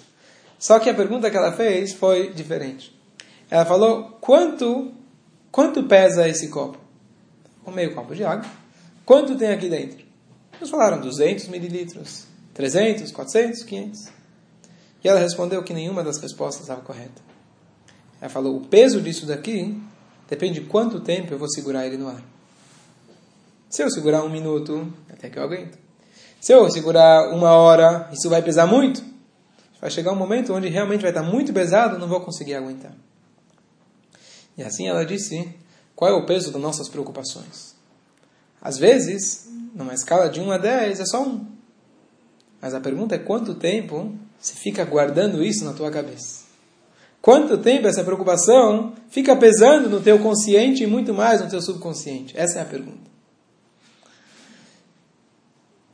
Só 0.59 0.79
que 0.79 0.89
a 0.89 0.93
pergunta 0.93 1.31
que 1.31 1.37
ela 1.37 1.53
fez 1.53 1.93
foi 1.93 2.33
diferente. 2.33 2.93
Ela 3.49 3.65
falou, 3.65 4.17
quanto, 4.19 4.91
quanto 5.55 5.83
pesa 5.83 6.27
esse 6.27 6.49
copo? 6.49 6.77
Um 7.65 7.71
meio 7.71 7.95
copo 7.95 8.13
de 8.13 8.25
água. 8.25 8.45
Quanto 9.05 9.37
tem 9.37 9.53
aqui 9.53 9.69
dentro? 9.69 10.05
Eles 10.57 10.69
falaram 10.69 10.99
200 10.99 11.47
mililitros, 11.47 12.25
300, 12.53 13.09
400, 13.09 13.63
500. 13.63 14.07
E 15.01 15.07
ela 15.07 15.19
respondeu 15.19 15.63
que 15.63 15.73
nenhuma 15.73 16.03
das 16.03 16.17
respostas 16.17 16.63
estava 16.63 16.81
correta. 16.81 17.21
Ela 18.19 18.29
falou, 18.29 18.57
o 18.57 18.67
peso 18.67 18.99
disso 18.99 19.25
daqui 19.25 19.81
Depende 20.27 20.59
de 20.59 20.65
quanto 20.65 20.99
tempo 20.99 21.33
eu 21.33 21.37
vou 21.37 21.47
segurar 21.49 21.85
ele 21.85 21.97
no 21.97 22.07
ar. 22.07 22.21
Se 23.69 23.83
eu 23.83 23.91
segurar 23.91 24.23
um 24.23 24.29
minuto, 24.29 24.91
até 25.07 25.29
que 25.29 25.37
eu 25.37 25.43
aguento. 25.43 25.77
Se 26.41 26.51
eu 26.51 26.69
segurar 26.71 27.29
uma 27.31 27.51
hora, 27.51 28.09
isso 28.11 28.29
vai 28.29 28.41
pesar 28.41 28.65
muito. 28.65 29.03
Vai 29.79 29.91
chegar 29.91 30.11
um 30.11 30.15
momento 30.15 30.53
onde 30.53 30.67
realmente 30.67 31.01
vai 31.01 31.11
estar 31.11 31.21
muito 31.21 31.53
pesado, 31.53 31.99
não 31.99 32.07
vou 32.07 32.21
conseguir 32.21 32.55
aguentar. 32.55 32.91
E 34.57 34.63
assim 34.63 34.87
ela 34.87 35.05
disse: 35.05 35.53
qual 35.95 36.11
é 36.11 36.13
o 36.13 36.25
peso 36.25 36.51
das 36.51 36.61
nossas 36.61 36.89
preocupações? 36.89 37.75
Às 38.61 38.77
vezes, 38.77 39.49
numa 39.73 39.93
escala 39.93 40.29
de 40.29 40.39
1 40.39 40.51
a 40.51 40.57
10, 40.57 40.99
é 40.99 41.05
só 41.05 41.23
um. 41.23 41.45
Mas 42.61 42.73
a 42.73 42.79
pergunta 42.79 43.15
é 43.15 43.19
quanto 43.19 43.53
tempo 43.53 44.15
você 44.39 44.53
fica 44.53 44.83
guardando 44.83 45.43
isso 45.43 45.63
na 45.63 45.73
tua 45.73 45.91
cabeça? 45.91 46.45
Quanto 47.21 47.57
tempo 47.57 47.87
essa 47.87 48.03
preocupação 48.03 48.93
fica 49.09 49.35
pesando 49.35 49.89
no 49.89 49.99
teu 49.99 50.19
consciente 50.19 50.83
e 50.83 50.87
muito 50.87 51.13
mais 51.13 51.41
no 51.41 51.49
teu 51.49 51.61
subconsciente? 51.61 52.37
Essa 52.37 52.59
é 52.59 52.61
a 52.61 52.65
pergunta. 52.65 53.09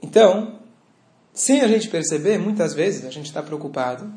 Então, 0.02 0.60
sem 1.34 1.62
a 1.62 1.68
gente 1.68 1.88
perceber, 1.88 2.38
muitas 2.38 2.74
vezes 2.74 3.06
a 3.06 3.10
gente 3.10 3.28
está 3.28 3.42
preocupado 3.42 4.12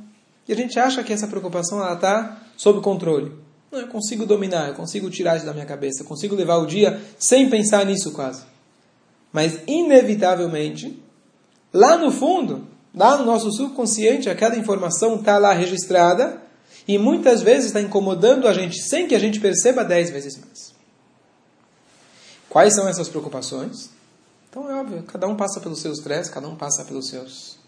E 0.48 0.52
a 0.52 0.56
gente 0.56 0.78
acha 0.78 1.02
que 1.04 1.12
essa 1.12 1.28
preocupação 1.28 1.80
está 1.92 2.42
sob 2.56 2.80
controle. 2.80 3.43
Não, 3.74 3.80
eu 3.80 3.88
consigo 3.88 4.24
dominar, 4.24 4.68
eu 4.68 4.74
consigo 4.74 5.10
tirar 5.10 5.36
isso 5.36 5.44
da 5.44 5.52
minha 5.52 5.66
cabeça, 5.66 6.02
eu 6.02 6.06
consigo 6.06 6.36
levar 6.36 6.58
o 6.58 6.66
dia 6.66 7.02
sem 7.18 7.50
pensar 7.50 7.84
nisso 7.84 8.12
quase. 8.12 8.44
Mas, 9.32 9.58
inevitavelmente, 9.66 11.02
lá 11.72 11.98
no 11.98 12.12
fundo, 12.12 12.68
lá 12.94 13.16
no 13.16 13.24
nosso 13.24 13.50
subconsciente, 13.50 14.30
aquela 14.30 14.56
informação 14.56 15.16
está 15.16 15.38
lá 15.38 15.52
registrada 15.52 16.40
e 16.86 16.96
muitas 16.96 17.42
vezes 17.42 17.66
está 17.66 17.80
incomodando 17.80 18.46
a 18.46 18.52
gente 18.52 18.80
sem 18.80 19.08
que 19.08 19.14
a 19.14 19.18
gente 19.18 19.40
perceba 19.40 19.82
dez 19.82 20.08
vezes 20.08 20.38
mais. 20.38 20.72
Quais 22.48 22.74
são 22.74 22.86
essas 22.86 23.08
preocupações? 23.08 23.90
Então 24.48 24.70
é 24.70 24.74
óbvio, 24.76 25.02
cada 25.02 25.26
um 25.26 25.34
passa 25.34 25.58
pelos 25.60 25.80
seus 25.80 25.98
stress, 25.98 26.30
cada 26.30 26.46
um 26.46 26.54
passa 26.54 26.84
pelos 26.84 27.08
seus 27.08 27.58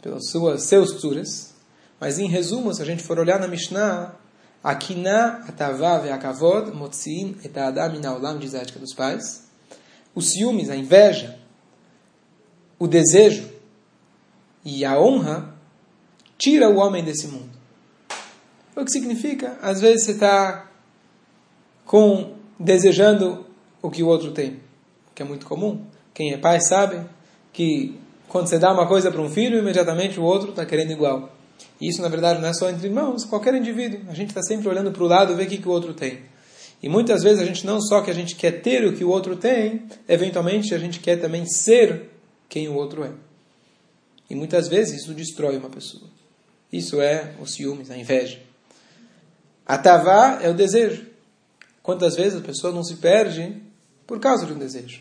pelas 0.00 0.30
suas 0.30 0.62
seus 0.62 0.92
tsuras. 0.92 1.52
Mas 2.00 2.18
em 2.18 2.26
resumo, 2.26 2.72
se 2.72 2.80
a 2.80 2.86
gente 2.86 3.02
for 3.02 3.18
olhar 3.18 3.38
na 3.38 3.46
Mishnah, 3.46 4.14
Akina, 4.62 5.44
Atavá, 5.48 5.98
Ve'akavod, 5.98 6.72
Motziin, 6.72 7.36
Etadam, 7.44 7.94
Inaolam, 7.94 8.38
diz 8.38 8.54
a 8.54 8.58
ética 8.58 8.78
dos 8.78 8.94
pais. 8.94 9.48
Os 10.14 10.30
ciúmes, 10.30 10.68
a 10.68 10.76
inveja, 10.76 11.38
o 12.78 12.86
desejo 12.86 13.48
e 14.64 14.84
a 14.84 14.98
honra 15.00 15.54
tira 16.36 16.68
o 16.68 16.76
homem 16.76 17.04
desse 17.04 17.26
mundo. 17.26 17.50
O 18.76 18.84
que 18.84 18.90
significa? 18.90 19.58
Às 19.62 19.80
vezes 19.80 20.04
você 20.04 20.12
está 20.12 20.70
com 21.84 22.34
desejando 22.58 23.46
o 23.82 23.90
que 23.90 24.02
o 24.02 24.06
outro 24.06 24.32
tem, 24.32 24.60
que 25.14 25.22
é 25.22 25.24
muito 25.24 25.46
comum. 25.46 25.84
Quem 26.14 26.32
é 26.32 26.38
pai 26.38 26.60
sabe 26.60 27.00
que 27.52 27.98
quando 28.28 28.46
você 28.46 28.58
dá 28.58 28.72
uma 28.72 28.86
coisa 28.86 29.10
para 29.10 29.20
um 29.20 29.28
filho, 29.28 29.58
imediatamente 29.58 30.20
o 30.20 30.22
outro 30.22 30.50
está 30.50 30.64
querendo 30.64 30.92
igual. 30.92 31.30
E 31.80 31.88
isso, 31.88 32.02
na 32.02 32.08
verdade, 32.08 32.40
não 32.40 32.48
é 32.48 32.52
só 32.52 32.68
entre 32.70 32.86
irmãos, 32.86 33.24
qualquer 33.24 33.54
indivíduo. 33.54 34.00
A 34.08 34.14
gente 34.14 34.28
está 34.28 34.42
sempre 34.42 34.68
olhando 34.68 34.92
para 34.92 35.02
o 35.02 35.06
lado, 35.06 35.34
ver 35.36 35.46
o 35.46 35.48
que, 35.48 35.58
que 35.58 35.68
o 35.68 35.72
outro 35.72 35.94
tem. 35.94 36.20
E 36.82 36.88
muitas 36.88 37.22
vezes 37.22 37.42
a 37.42 37.44
gente 37.44 37.66
não 37.66 37.80
só 37.80 38.00
que 38.00 38.10
a 38.10 38.14
gente 38.14 38.34
quer 38.34 38.62
ter 38.62 38.86
o 38.86 38.94
que 38.94 39.04
o 39.04 39.08
outro 39.08 39.36
tem, 39.36 39.82
eventualmente 40.08 40.74
a 40.74 40.78
gente 40.78 40.98
quer 41.00 41.16
também 41.20 41.44
ser 41.46 42.08
quem 42.48 42.68
o 42.68 42.74
outro 42.74 43.04
é. 43.04 43.12
E 44.28 44.34
muitas 44.34 44.68
vezes 44.68 45.02
isso 45.02 45.12
destrói 45.12 45.56
uma 45.56 45.68
pessoa. 45.68 46.04
Isso 46.72 47.00
é 47.00 47.34
o 47.40 47.46
ciúmes, 47.46 47.90
a 47.90 47.96
inveja. 47.96 48.38
A 49.66 50.38
é 50.42 50.48
o 50.48 50.54
desejo. 50.54 51.06
Quantas 51.82 52.16
vezes 52.16 52.38
a 52.38 52.42
pessoa 52.42 52.72
não 52.72 52.84
se 52.84 52.96
perde 52.96 53.56
por 54.06 54.18
causa 54.20 54.46
de 54.46 54.52
um 54.52 54.58
desejo? 54.58 55.00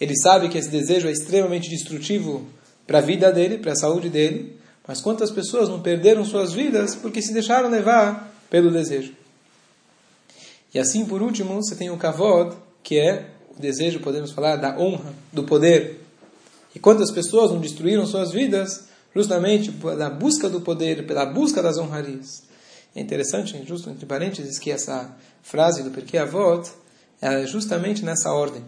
Ele 0.00 0.14
sabe 0.16 0.48
que 0.48 0.58
esse 0.58 0.68
desejo 0.68 1.08
é 1.08 1.12
extremamente 1.12 1.68
destrutivo 1.70 2.46
para 2.86 2.98
a 2.98 3.02
vida 3.02 3.32
dele, 3.32 3.58
para 3.58 3.72
a 3.72 3.76
saúde 3.76 4.08
dele. 4.08 4.56
Mas 4.86 5.00
quantas 5.00 5.30
pessoas 5.30 5.68
não 5.68 5.80
perderam 5.80 6.24
suas 6.24 6.52
vidas 6.52 6.94
porque 6.94 7.20
se 7.20 7.32
deixaram 7.32 7.68
levar 7.68 8.32
pelo 8.48 8.70
desejo? 8.70 9.12
E 10.72 10.78
assim, 10.78 11.04
por 11.04 11.22
último, 11.22 11.54
você 11.54 11.74
tem 11.74 11.90
o 11.90 11.96
kavod, 11.96 12.56
que 12.82 12.98
é 12.98 13.30
o 13.56 13.60
desejo, 13.60 14.00
podemos 14.00 14.30
falar, 14.30 14.56
da 14.56 14.78
honra, 14.78 15.12
do 15.32 15.44
poder. 15.44 16.00
E 16.74 16.78
quantas 16.78 17.10
pessoas 17.10 17.50
não 17.50 17.60
destruíram 17.60 18.06
suas 18.06 18.30
vidas 18.30 18.84
justamente 19.14 19.72
pela 19.72 20.10
busca 20.10 20.48
do 20.48 20.60
poder, 20.60 21.06
pela 21.06 21.24
busca 21.24 21.62
das 21.62 21.78
honrarias? 21.78 22.44
É 22.94 23.00
interessante, 23.00 23.60
justo 23.66 23.90
entre 23.90 24.06
parênteses, 24.06 24.58
que 24.58 24.70
essa 24.70 25.10
frase 25.42 25.82
do 25.82 25.90
Perkei 25.90 26.20
Avot 26.20 26.70
é 27.20 27.46
justamente 27.46 28.04
nessa 28.04 28.32
ordem. 28.32 28.62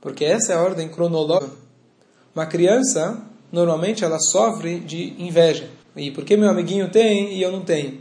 Porque 0.00 0.24
essa 0.24 0.52
é 0.52 0.56
a 0.56 0.62
ordem 0.62 0.88
cronológica. 0.88 1.52
Uma 2.34 2.46
criança 2.46 3.20
normalmente 3.50 4.04
ela 4.04 4.18
sofre 4.18 4.80
de 4.80 5.14
inveja. 5.18 5.68
E 5.96 6.10
por 6.10 6.24
que 6.24 6.36
meu 6.36 6.48
amiguinho 6.48 6.90
tem 6.90 7.34
e 7.34 7.42
eu 7.42 7.50
não 7.50 7.62
tenho? 7.62 8.00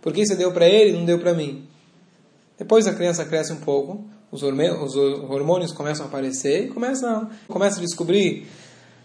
Por 0.00 0.12
que 0.12 0.24
você 0.24 0.34
deu 0.34 0.52
para 0.52 0.68
ele 0.68 0.90
e 0.90 0.92
não 0.92 1.04
deu 1.04 1.18
para 1.18 1.34
mim? 1.34 1.66
Depois 2.58 2.86
a 2.86 2.94
criança 2.94 3.24
cresce 3.24 3.52
um 3.52 3.56
pouco, 3.56 4.04
os 4.30 4.42
hormônios 4.42 5.72
começam 5.72 6.06
a 6.06 6.08
aparecer 6.08 6.66
e 6.66 6.68
começa, 6.68 7.28
começa 7.48 7.78
a 7.78 7.80
descobrir 7.80 8.46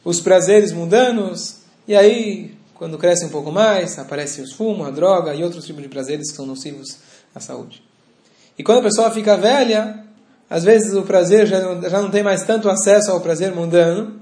os 0.04 0.22
prazeres 0.22 0.72
mundanos. 0.72 1.58
E 1.88 1.96
aí, 1.96 2.56
quando 2.76 2.98
cresce 2.98 3.26
um 3.26 3.30
pouco 3.30 3.52
mais, 3.52 3.98
aparecem 4.00 4.44
os 4.44 4.54
fumos, 4.54 4.88
a 4.88 4.92
droga 4.92 5.34
e 5.34 5.44
outros 5.44 5.66
tipos 5.66 5.82
de 5.82 5.90
prazeres 5.90 6.30
que 6.30 6.36
são 6.36 6.46
nocivos 6.46 6.98
à 7.34 7.40
saúde. 7.40 7.84
E 8.58 8.64
quando 8.64 8.80
a 8.80 8.84
pessoa 8.84 9.12
fica 9.12 9.36
velha, 9.36 10.04
às 10.50 10.64
vezes 10.64 10.94
o 10.94 11.04
prazer 11.04 11.46
já 11.46 11.60
não, 11.60 11.90
já 11.90 12.02
não 12.02 12.10
tem 12.10 12.24
mais 12.24 12.44
tanto 12.44 12.70
acesso 12.70 13.12
ao 13.12 13.20
prazer 13.20 13.54
mundano, 13.54 14.20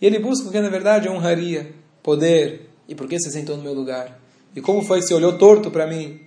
e 0.00 0.06
ele 0.06 0.18
busca 0.18 0.48
o 0.48 0.52
que 0.52 0.60
na 0.60 0.68
verdade 0.68 1.08
é 1.08 1.10
honraria, 1.10 1.72
poder. 2.02 2.70
E 2.88 2.94
por 2.94 3.08
que 3.08 3.18
você 3.18 3.30
sentou 3.30 3.56
no 3.56 3.62
meu 3.62 3.74
lugar? 3.74 4.20
E 4.54 4.60
como 4.60 4.82
foi 4.82 5.00
que 5.00 5.06
você 5.06 5.14
olhou 5.14 5.36
torto 5.36 5.70
para 5.70 5.86
mim? 5.86 6.20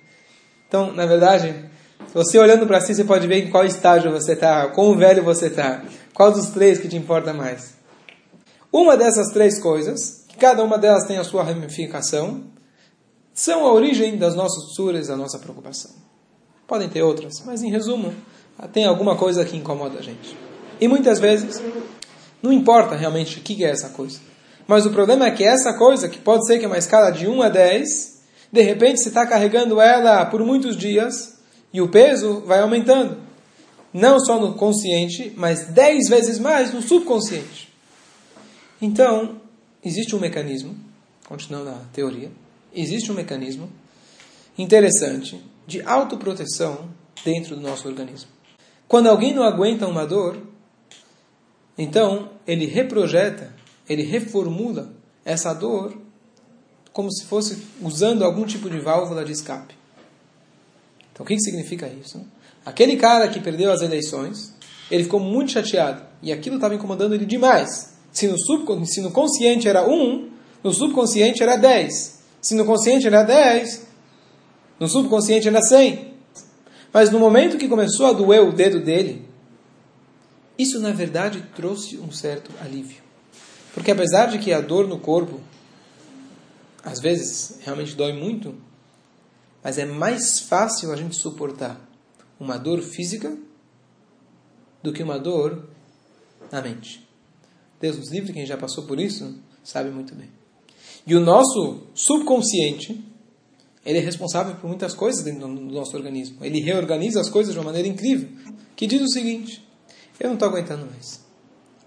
Então, 0.68 0.94
na 0.94 1.06
verdade, 1.06 1.70
você 2.14 2.38
olhando 2.38 2.68
para 2.68 2.82
si, 2.82 2.94
você 2.94 3.04
pode 3.04 3.28
ver 3.28 3.46
em 3.46 3.50
qual 3.50 3.66
estágio 3.66 4.12
você 4.12 4.34
está, 4.34 4.68
quão 4.68 4.96
velho 4.98 5.24
você 5.24 5.48
está, 5.48 5.84
qual 6.14 6.32
dos 6.32 6.48
três 6.50 6.80
que 6.80 6.88
te 6.88 6.96
importa 6.96 7.34
mais. 7.34 7.76
Uma 8.72 8.96
dessas 8.96 9.32
três 9.32 9.60
coisas, 9.60 10.26
que 10.28 10.38
cada 10.38 10.64
uma 10.64 10.78
delas 10.78 11.08
tem 11.08 11.18
a 11.18 11.24
sua 11.24 11.44
ramificação, 11.44 12.44
são 13.34 13.66
a 13.66 13.74
origem 13.74 14.18
das 14.18 14.36
nossas 14.36 14.76
suras, 14.76 15.08
da 15.08 15.16
nossa 15.16 15.40
preocupação. 15.40 15.92
Podem 16.68 16.90
ter 16.90 17.02
outras, 17.02 17.42
mas 17.46 17.64
em 17.64 17.72
resumo, 17.72 18.14
tem 18.74 18.86
alguma 18.86 19.16
coisa 19.16 19.44
que 19.46 19.58
incomoda 19.58 20.00
a 20.00 20.02
gente. 20.02 20.38
E 20.80 20.88
muitas 20.88 21.20
vezes 21.20 21.62
não 22.42 22.52
importa 22.54 22.96
realmente 22.96 23.40
o 23.40 23.42
que 23.42 23.64
é 23.64 23.70
essa 23.70 23.90
coisa. 23.90 24.20
Mas 24.68 24.86
o 24.86 24.92
problema 24.92 25.26
é 25.26 25.32
que 25.32 25.44
essa 25.44 25.74
coisa, 25.74 26.08
que 26.08 26.20
pode 26.20 26.46
ser 26.46 26.60
que 26.60 26.66
é 26.66 26.68
uma 26.68 26.78
escala 26.78 27.12
de 27.12 27.28
1 27.28 27.42
a 27.42 27.50
10, 27.50 28.20
de 28.52 28.62
repente 28.62 29.02
você 29.02 29.10
está 29.10 29.26
carregando 29.26 29.82
ela 29.82 30.26
por 30.26 30.44
muitos 30.44 30.78
dias 30.78 31.40
e 31.74 31.82
o 31.82 31.90
peso 31.90 32.42
vai 32.46 32.60
aumentando. 32.60 33.18
Não 33.92 34.20
só 34.20 34.40
no 34.40 34.54
consciente, 34.54 35.34
mas 35.36 35.66
10 35.66 36.10
vezes 36.10 36.40
mais 36.40 36.72
no 36.72 36.82
subconsciente. 36.82 37.74
Então, 38.82 39.42
existe 39.84 40.16
um 40.16 40.20
mecanismo, 40.20 40.76
continuando 41.28 41.72
a 41.72 41.82
teoria, 41.92 42.32
existe 42.74 43.12
um 43.12 43.16
mecanismo 43.16 43.70
interessante 44.58 45.44
de 45.66 45.82
autoproteção 45.82 46.90
dentro 47.26 47.56
do 47.56 47.62
nosso 47.62 47.88
organismo. 47.88 48.30
Quando 48.88 49.08
alguém 49.08 49.34
não 49.34 49.44
aguenta 49.44 49.88
uma 49.88 50.06
dor, 50.06 50.38
então, 51.82 52.30
ele 52.46 52.66
reprojeta, 52.66 53.56
ele 53.88 54.04
reformula 54.04 54.92
essa 55.24 55.54
dor 55.54 55.98
como 56.92 57.10
se 57.10 57.24
fosse 57.26 57.58
usando 57.82 58.26
algum 58.26 58.46
tipo 58.46 58.70
de 58.70 58.82
válvula 58.82 59.24
de 59.24 59.32
escape. 59.32 59.74
Então, 61.14 61.24
o 61.24 61.28
que, 61.28 61.40
significa 61.40 61.88
isso? 61.88 62.22
Aquele 62.66 62.98
cara 62.98 63.30
que 63.30 63.40
perdeu 63.40 63.72
as 63.72 63.82
eleições, 63.82 64.54
ele 64.92 65.04
ficou 65.04 65.22
muito 65.22 65.54
chateado. 65.54 66.04
E 66.22 66.34
aquilo 66.34 66.58
estava 66.58 66.76
incomodando 66.76 67.16
ele 67.16 67.26
demais. 67.26 67.94
Se 68.12 68.28
no, 68.28 68.38
subconsciente, 68.38 68.92
se 68.92 69.02
no 69.02 69.12
consciente 69.12 69.66
era 69.66 69.88
1, 69.88 70.30
no 70.62 70.74
subconsciente 70.74 71.42
era 71.42 71.56
10. 71.56 72.20
Se 72.42 72.56
no 72.56 72.66
consciente 72.66 73.08
era 73.08 73.24
10, 73.24 73.88
no 74.82 74.90
subconsciente 74.90 75.48
era 75.48 75.62
100. 75.62 76.14
Mas 76.92 77.10
no 77.10 77.20
momento 77.20 77.58
que 77.58 77.70
começou 77.70 78.08
a 78.08 78.12
doer 78.12 78.44
o 78.44 78.52
dedo 78.52 78.82
dele, 78.82 79.29
isso, 80.60 80.78
na 80.82 80.92
verdade, 80.92 81.42
trouxe 81.56 81.98
um 81.98 82.12
certo 82.12 82.52
alívio. 82.62 83.02
Porque 83.74 83.92
apesar 83.92 84.26
de 84.26 84.40
que 84.40 84.52
a 84.52 84.60
dor 84.60 84.90
no 84.90 85.00
corpo, 85.00 85.40
às 86.84 87.00
vezes, 87.00 87.60
realmente 87.62 87.96
dói 87.96 88.12
muito, 88.12 88.54
mas 89.64 89.78
é 89.78 89.86
mais 89.86 90.42
fácil 90.42 90.92
a 90.92 90.98
gente 90.98 91.16
suportar 91.16 91.80
uma 92.38 92.58
dor 92.58 92.82
física 92.82 93.38
do 94.84 94.92
que 94.92 95.02
uma 95.02 95.18
dor 95.18 95.70
na 96.52 96.62
mente. 96.62 97.08
Deus 97.80 97.98
nos 97.98 98.12
livre, 98.12 98.34
quem 98.34 98.46
já 98.46 98.58
passou 98.58 98.84
por 98.84 99.00
isso, 99.00 99.40
sabe 99.64 99.90
muito 99.92 100.14
bem. 100.14 100.30
E 101.08 101.16
o 101.16 101.22
nosso 101.22 101.84
subconsciente, 101.94 103.02
ele 103.86 104.00
é 104.00 104.02
responsável 104.02 104.56
por 104.56 104.68
muitas 104.68 104.94
coisas 104.94 105.24
dentro 105.24 105.48
do 105.48 105.74
nosso 105.74 105.96
organismo. 105.96 106.44
Ele 106.44 106.60
reorganiza 106.60 107.22
as 107.22 107.30
coisas 107.30 107.54
de 107.54 107.60
uma 107.60 107.66
maneira 107.66 107.88
incrível. 107.88 108.30
Que 108.76 108.86
diz 108.86 109.02
o 109.02 109.08
seguinte: 109.08 109.69
eu 110.20 110.28
não 110.28 110.34
estou 110.34 110.50
aguentando 110.50 110.86
mais. 110.86 111.22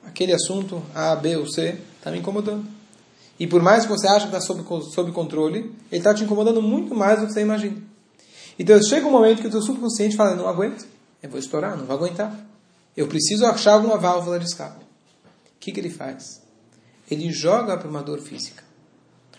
Aquele 0.05 0.33
assunto 0.33 0.83
A, 0.95 1.15
B 1.15 1.37
ou 1.37 1.47
C 1.47 1.79
está 1.99 2.11
me 2.11 2.19
incomodando. 2.19 2.65
E 3.39 3.47
por 3.47 3.63
mais 3.63 3.85
que 3.85 3.91
você 3.91 4.07
ache 4.07 4.29
que 4.29 4.35
está 4.35 4.41
sob, 4.41 4.63
sob 4.95 5.13
controle, 5.13 5.75
ele 5.91 5.99
está 6.01 6.15
te 6.15 6.25
incomodando 6.25 6.63
muito 6.63 6.95
mais 6.95 7.21
do 7.21 7.27
que 7.27 7.33
você 7.33 7.41
imagina. 7.41 7.77
Então 8.59 8.81
chega 8.83 9.07
um 9.07 9.11
momento 9.11 9.41
que 9.41 9.49
o 9.49 9.51
teu 9.51 9.63
subconsciente 9.63 10.17
fala, 10.17 10.37
não 10.37 10.49
aguento, 10.49 10.87
eu 11.23 11.31
vou 11.31 11.39
estourar, 11.39 11.77
não 11.77 11.87
vou 11.87 11.97
aguentar. 11.97 12.37
Eu 12.97 13.07
preciso 13.07 13.47
achar 13.47 13.73
alguma 13.73 13.97
válvula 13.97 14.39
de 14.39 14.45
escape. 14.45 14.85
O 14.85 15.59
que, 15.59 15.73
que 15.73 15.81
ele 15.81 15.91
faz? 15.91 16.43
Ele 17.11 17.31
joga 17.31 17.77
para 17.77 17.89
uma 17.89 18.03
dor 18.03 18.21
física. 18.21 18.63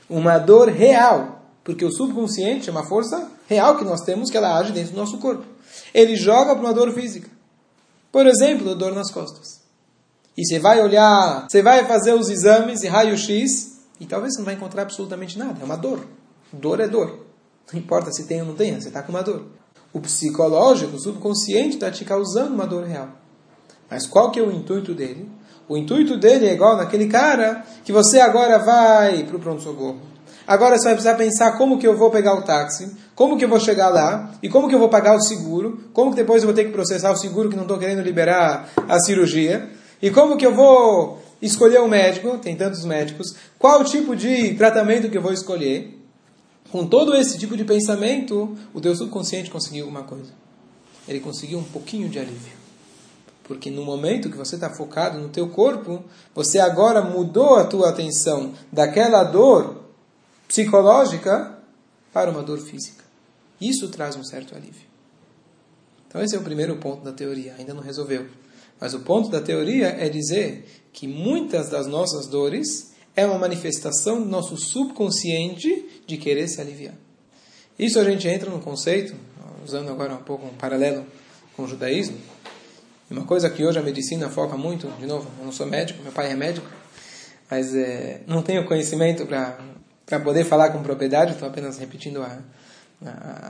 Uma 0.10 0.38
dor 0.38 0.70
real. 0.70 1.42
Porque 1.64 1.86
o 1.86 1.92
subconsciente 1.92 2.68
é 2.68 2.72
uma 2.72 2.86
força 2.86 3.32
real 3.48 3.78
que 3.78 3.86
nós 3.86 4.02
temos, 4.02 4.30
que 4.30 4.38
ela 4.38 4.58
age 4.58 4.72
dentro 4.72 4.92
do 4.92 4.98
nosso 4.98 5.18
corpo. 5.18 5.46
Ele 5.94 6.16
joga 6.16 6.56
para 6.56 6.64
uma 6.64 6.74
dor 6.74 6.92
física. 6.94 7.30
Por 8.14 8.28
exemplo, 8.28 8.76
dor 8.76 8.94
nas 8.94 9.10
costas. 9.10 9.64
E 10.38 10.46
você 10.46 10.60
vai 10.60 10.80
olhar, 10.80 11.48
você 11.50 11.64
vai 11.64 11.84
fazer 11.86 12.14
os 12.14 12.30
exames 12.30 12.84
e 12.84 12.88
raio-x, 12.88 13.80
e 14.00 14.06
talvez 14.06 14.34
você 14.34 14.38
não 14.38 14.46
vai 14.46 14.54
encontrar 14.54 14.84
absolutamente 14.84 15.38
nada, 15.40 15.58
é 15.60 15.66
uma 15.66 15.76
dor. 15.76 16.06
Dor 16.52 16.80
é 16.80 16.88
dor. 16.88 17.26
Não 17.72 17.80
importa 17.80 18.12
se 18.12 18.28
tem 18.28 18.42
ou 18.42 18.48
não 18.48 18.54
tem, 18.54 18.80
você 18.80 18.90
está 18.90 19.02
com 19.02 19.12
uma 19.12 19.24
dor. 19.24 19.48
O 19.92 20.00
psicológico, 20.00 20.96
o 20.96 21.00
subconsciente, 21.00 21.74
está 21.74 21.90
te 21.90 22.06
causando 22.06 22.54
uma 22.54 22.68
dor 22.68 22.84
real. 22.84 23.10
Mas 23.90 24.06
qual 24.06 24.30
que 24.30 24.40
é 24.40 24.44
o 24.44 24.52
intuito 24.52 24.94
dele? 24.94 25.28
O 25.68 25.76
intuito 25.76 26.16
dele 26.16 26.46
é 26.46 26.54
igual 26.54 26.78
naquele 26.78 27.08
cara 27.08 27.66
que 27.84 27.92
você 27.92 28.20
agora 28.20 28.60
vai 28.60 29.24
para 29.24 29.38
o 29.38 29.40
pronto-socorro. 29.40 30.00
Agora 30.46 30.78
você 30.78 30.86
vai 30.86 30.94
precisar 30.94 31.16
pensar 31.16 31.58
como 31.58 31.78
que 31.78 31.88
eu 31.88 31.98
vou 31.98 32.10
pegar 32.10 32.36
o 32.36 32.42
táxi, 32.42 32.92
como 33.16 33.38
que 33.38 33.46
eu 33.46 33.50
vou 33.50 33.60
chegar 33.60 33.90
lá, 33.90 34.32
e 34.42 34.50
como 34.50 34.68
que 34.68 34.76
eu 34.76 34.80
vou 34.80 34.90
pagar 34.90 35.16
o 35.16 35.22
seguro, 35.22 35.86
como 35.94 36.12
que 36.12 36.18
depois 36.18 36.44
eu 36.44 36.48
vou 36.48 36.56
ter 36.56 36.66
que 36.66 36.72
processar 36.72 37.12
o 37.12 37.16
seguro 37.16 37.50
que 37.50 37.56
não 37.56 37.64
estou 37.64 37.78
querendo 37.78 38.02
liberar 38.02 38.70
a 38.88 39.00
cirurgia, 39.00 39.70
e 40.02 40.12
como 40.12 40.36
que 40.36 40.46
eu 40.46 40.54
vou 40.54 41.24
escolher 41.42 41.82
um 41.82 41.88
médico, 41.88 42.38
tem 42.38 42.56
tantos 42.56 42.86
médicos, 42.86 43.36
qual 43.60 43.82
o 43.82 43.84
tipo 43.84 44.16
de 44.16 44.54
tratamento 44.56 45.10
que 45.10 45.18
eu 45.18 45.22
vou 45.22 45.34
escolher. 45.34 46.00
Com 46.72 46.88
todo 46.88 47.16
esse 47.16 47.38
tipo 47.38 47.56
de 47.56 47.64
pensamento, 47.64 48.58
o 48.74 48.82
teu 48.82 48.96
subconsciente 48.96 49.52
conseguiu 49.52 49.84
alguma 49.84 50.04
coisa. 50.04 50.32
Ele 51.08 51.20
conseguiu 51.20 51.60
um 51.60 51.64
pouquinho 51.64 52.10
de 52.10 52.18
alívio. 52.18 52.54
Porque 53.44 53.70
no 53.70 53.84
momento 53.84 54.30
que 54.30 54.38
você 54.38 54.56
está 54.56 54.70
focado 54.70 55.20
no 55.20 55.30
teu 55.30 55.50
corpo, 55.50 56.04
você 56.34 56.60
agora 56.60 57.02
mudou 57.02 57.58
a 57.58 57.66
tua 57.66 57.90
atenção 57.90 58.54
daquela 58.72 59.24
dor 59.24 59.83
psicológica 60.54 61.58
para 62.14 62.30
uma 62.30 62.44
dor 62.44 62.60
física. 62.60 63.04
Isso 63.60 63.90
traz 63.90 64.16
um 64.16 64.24
certo 64.24 64.56
alívio. 64.56 64.88
Então 66.08 66.22
esse 66.22 66.36
é 66.36 66.38
o 66.38 66.44
primeiro 66.44 66.78
ponto 66.78 67.04
da 67.04 67.12
teoria, 67.12 67.56
ainda 67.58 67.74
não 67.74 67.82
resolveu. 67.82 68.28
Mas 68.80 68.94
o 68.94 69.00
ponto 69.00 69.30
da 69.30 69.42
teoria 69.42 69.88
é 69.88 70.08
dizer 70.10 70.84
que 70.94 71.08
muitas 71.08 71.70
das 71.70 71.88
nossas 71.88 72.28
dores 72.28 72.94
é 73.16 73.26
uma 73.26 73.40
manifestação 73.40 74.22
do 74.22 74.30
nosso 74.30 74.56
subconsciente 74.56 76.04
de 76.06 76.18
querer 76.18 76.48
se 76.48 76.62
aliviar. 76.62 76.94
Isso 77.80 78.00
a 78.00 78.04
gente 78.04 78.28
entra 78.28 78.52
no 78.52 78.60
conceito, 78.60 79.16
usando 79.66 79.90
agora 79.90 80.14
um 80.14 80.24
pouco 80.24 80.46
um 80.46 80.54
paralelo 80.54 81.04
com 81.56 81.64
o 81.64 81.68
judaísmo, 81.68 82.18
uma 83.10 83.26
coisa 83.26 83.50
que 83.50 83.66
hoje 83.66 83.80
a 83.80 83.82
medicina 83.82 84.30
foca 84.30 84.56
muito, 84.56 84.88
de 85.00 85.08
novo, 85.08 85.28
eu 85.40 85.46
não 85.46 85.52
sou 85.52 85.66
médico, 85.66 86.04
meu 86.04 86.12
pai 86.12 86.32
é 86.32 86.36
médico, 86.36 86.68
mas 87.50 87.74
é, 87.76 88.22
não 88.28 88.44
tenho 88.44 88.66
conhecimento 88.66 89.26
para 89.26 89.60
poder 90.06 90.44
falar 90.46 90.70
com 90.70 90.84
propriedade, 90.84 91.34
estou 91.34 91.48
apenas 91.48 91.78
repetindo 91.78 92.22
a, 92.22 92.40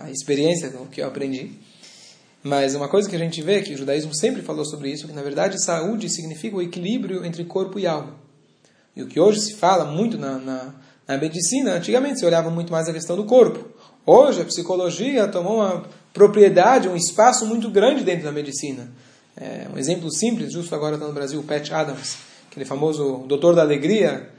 a, 0.03 0.11
experiência, 0.11 0.69
o 0.79 0.87
que 0.87 1.01
eu 1.01 1.07
aprendi. 1.07 1.51
Mas 2.43 2.75
uma 2.75 2.87
coisa 2.87 3.09
que 3.09 3.15
a 3.15 3.19
gente 3.19 3.41
vê, 3.41 3.61
que 3.61 3.73
o 3.73 3.77
judaísmo 3.77 4.13
sempre 4.13 4.41
falou 4.41 4.65
sobre 4.65 4.91
isso, 4.91 5.07
que 5.07 5.13
na 5.13 5.21
verdade 5.21 5.63
saúde 5.63 6.09
significa 6.09 6.57
o 6.57 6.61
equilíbrio 6.61 7.25
entre 7.25 7.45
corpo 7.45 7.79
e 7.79 7.87
alma. 7.87 8.15
E 8.95 9.01
o 9.01 9.07
que 9.07 9.19
hoje 9.19 9.39
se 9.39 9.53
fala 9.55 9.85
muito 9.85 10.17
na, 10.17 10.37
na, 10.37 10.75
na 11.07 11.17
medicina, 11.17 11.73
antigamente 11.73 12.19
se 12.19 12.25
olhava 12.25 12.49
muito 12.49 12.71
mais 12.71 12.87
a 12.87 12.93
questão 12.93 13.15
do 13.15 13.23
corpo. 13.23 13.65
Hoje 14.05 14.41
a 14.41 14.45
psicologia 14.45 15.27
tomou 15.27 15.57
uma 15.57 15.83
propriedade, 16.13 16.89
um 16.89 16.95
espaço 16.95 17.45
muito 17.45 17.69
grande 17.69 18.03
dentro 18.03 18.25
da 18.25 18.31
medicina. 18.31 18.91
É, 19.35 19.67
um 19.73 19.77
exemplo 19.77 20.11
simples, 20.11 20.51
justo 20.51 20.75
agora 20.75 20.95
está 20.95 21.07
no 21.07 21.13
Brasil, 21.13 21.39
o 21.39 21.43
Pat 21.43 21.71
Adams, 21.71 22.17
aquele 22.51 22.65
famoso 22.65 23.23
doutor 23.27 23.55
da 23.55 23.61
alegria, 23.61 24.29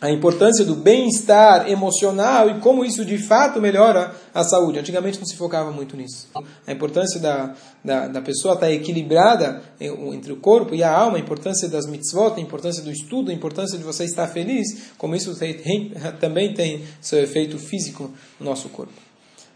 a 0.00 0.10
importância 0.10 0.64
do 0.64 0.74
bem-estar 0.74 1.68
emocional 1.70 2.48
e 2.48 2.60
como 2.60 2.84
isso 2.84 3.04
de 3.04 3.18
fato 3.18 3.60
melhora 3.60 4.14
a 4.32 4.42
saúde. 4.42 4.78
Antigamente 4.78 5.18
não 5.18 5.26
se 5.26 5.36
focava 5.36 5.70
muito 5.70 5.94
nisso. 5.94 6.28
A 6.66 6.72
importância 6.72 7.20
da, 7.20 7.54
da, 7.84 8.08
da 8.08 8.22
pessoa 8.22 8.54
estar 8.54 8.72
equilibrada 8.72 9.62
entre 9.78 10.32
o 10.32 10.36
corpo 10.36 10.74
e 10.74 10.82
a 10.82 10.90
alma, 10.90 11.18
a 11.18 11.20
importância 11.20 11.68
das 11.68 11.86
mitzvot, 11.86 12.38
a 12.38 12.40
importância 12.40 12.82
do 12.82 12.90
estudo, 12.90 13.30
a 13.30 13.34
importância 13.34 13.76
de 13.76 13.84
você 13.84 14.04
estar 14.04 14.26
feliz, 14.28 14.92
como 14.96 15.14
isso 15.14 15.36
tem, 15.38 15.92
também 16.18 16.54
tem 16.54 16.82
seu 17.00 17.18
efeito 17.18 17.58
físico 17.58 18.10
no 18.38 18.46
nosso 18.46 18.70
corpo. 18.70 18.94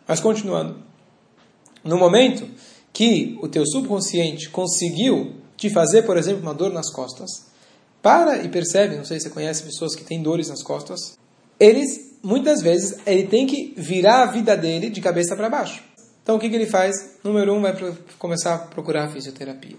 Mas 0.06 0.20
continuando. 0.20 0.76
No 1.82 1.96
momento 1.96 2.46
que 2.92 3.38
o 3.42 3.48
teu 3.48 3.66
subconsciente 3.66 4.50
conseguiu 4.50 5.36
te 5.56 5.70
fazer, 5.70 6.02
por 6.02 6.16
exemplo, 6.16 6.42
uma 6.42 6.54
dor 6.54 6.72
nas 6.72 6.90
costas, 6.90 7.46
para 8.04 8.42
e 8.42 8.50
percebe, 8.50 8.96
não 8.96 9.04
sei 9.04 9.18
se 9.18 9.24
você 9.24 9.30
conhece 9.30 9.62
pessoas 9.62 9.96
que 9.96 10.04
têm 10.04 10.22
dores 10.22 10.50
nas 10.50 10.62
costas, 10.62 11.16
eles, 11.58 12.18
muitas 12.22 12.60
vezes, 12.60 12.98
ele 13.06 13.26
tem 13.28 13.46
que 13.46 13.72
virar 13.78 14.24
a 14.24 14.26
vida 14.26 14.54
dele 14.54 14.90
de 14.90 15.00
cabeça 15.00 15.34
para 15.34 15.48
baixo. 15.48 15.82
Então, 16.22 16.36
o 16.36 16.38
que, 16.38 16.50
que 16.50 16.54
ele 16.54 16.66
faz? 16.66 17.16
Número 17.24 17.54
um, 17.54 17.62
vai 17.62 17.74
começar 18.18 18.56
a 18.56 18.58
procurar 18.58 19.08
fisioterapia. 19.08 19.76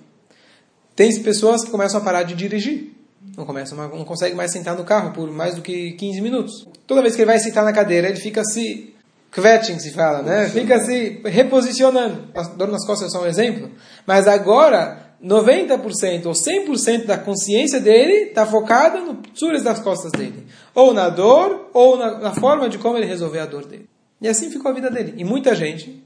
Tem 0.95 1.21
pessoas 1.21 1.63
que 1.63 1.69
começam 1.69 2.01
a 2.01 2.03
parar 2.03 2.23
de 2.23 2.33
dirigir. 2.33 2.95
Não, 3.37 3.45
começa, 3.45 3.75
não 3.75 4.03
consegue 4.03 4.35
mais 4.35 4.51
sentar 4.51 4.75
no 4.75 4.83
carro 4.83 5.13
por 5.13 5.29
mais 5.29 5.53
do 5.53 5.61
que 5.61 5.91
15 5.91 6.21
minutos. 6.21 6.67
Toda 6.87 7.03
vez 7.03 7.15
que 7.15 7.21
ele 7.21 7.29
vai 7.29 7.37
sentar 7.37 7.63
na 7.63 7.73
cadeira, 7.73 8.09
ele 8.09 8.19
fica 8.19 8.43
se 8.43 8.91
Kvetching 9.31 9.77
se 9.77 9.91
fala, 9.91 10.23
né? 10.23 10.49
Fica 10.49 10.79
se 10.79 11.21
reposicionando. 11.25 12.29
A 12.33 12.41
dor 12.41 12.69
nas 12.69 12.85
costas 12.87 13.09
é 13.09 13.11
só 13.11 13.21
um 13.21 13.27
exemplo. 13.27 13.69
Mas 14.07 14.27
agora, 14.27 15.04
90% 15.23 16.25
ou 16.25 16.33
100% 16.33 17.05
da 17.05 17.17
consciência 17.17 17.79
dele 17.79 18.29
está 18.29 18.45
focada 18.45 18.99
no 18.99 19.15
tsuras 19.33 19.63
das 19.63 19.79
costas 19.79 20.11
dele. 20.11 20.45
Ou 20.73 20.93
na 20.93 21.09
dor, 21.09 21.69
ou 21.73 21.97
na, 21.97 22.19
na, 22.19 22.33
forma 22.33 22.69
de 22.69 22.77
como 22.77 22.97
ele 22.97 23.05
resolver 23.05 23.39
a 23.39 23.45
dor 23.45 23.65
dele. 23.65 23.87
E 24.21 24.27
assim 24.27 24.49
ficou 24.49 24.71
a 24.71 24.73
vida 24.73 24.89
dele. 24.89 25.13
E 25.17 25.23
muita 25.23 25.55
gente, 25.55 26.03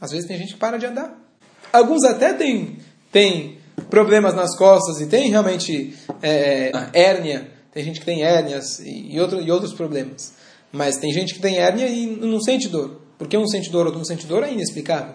às 0.00 0.10
vezes 0.10 0.26
tem 0.26 0.36
gente 0.36 0.54
que 0.54 0.58
para 0.58 0.78
de 0.78 0.86
andar. 0.86 1.16
Alguns 1.72 2.04
até 2.04 2.32
têm 2.32 2.78
tem 3.12 3.58
problemas 3.88 4.34
nas 4.34 4.56
costas 4.56 5.00
e 5.00 5.06
tem 5.06 5.30
realmente 5.30 5.94
é, 6.22 6.70
hérnia. 6.92 7.50
Tem 7.72 7.84
gente 7.84 8.00
que 8.00 8.06
tem 8.06 8.22
hérnias 8.22 8.80
e, 8.80 9.14
e, 9.14 9.20
outro, 9.20 9.40
e 9.40 9.50
outros 9.50 9.72
problemas. 9.72 10.34
Mas 10.72 10.96
tem 10.96 11.12
gente 11.12 11.34
que 11.34 11.40
tem 11.40 11.58
hérnia 11.58 11.86
e 11.88 12.06
não 12.06 12.40
sente 12.40 12.68
dor. 12.68 13.00
Por 13.16 13.26
que 13.26 13.36
um 13.36 13.46
sente 13.46 13.70
dor, 13.70 13.86
outro 13.86 13.98
não 13.98 14.04
sente 14.04 14.26
dor 14.26 14.42
é 14.42 14.52
inexplicável. 14.52 15.14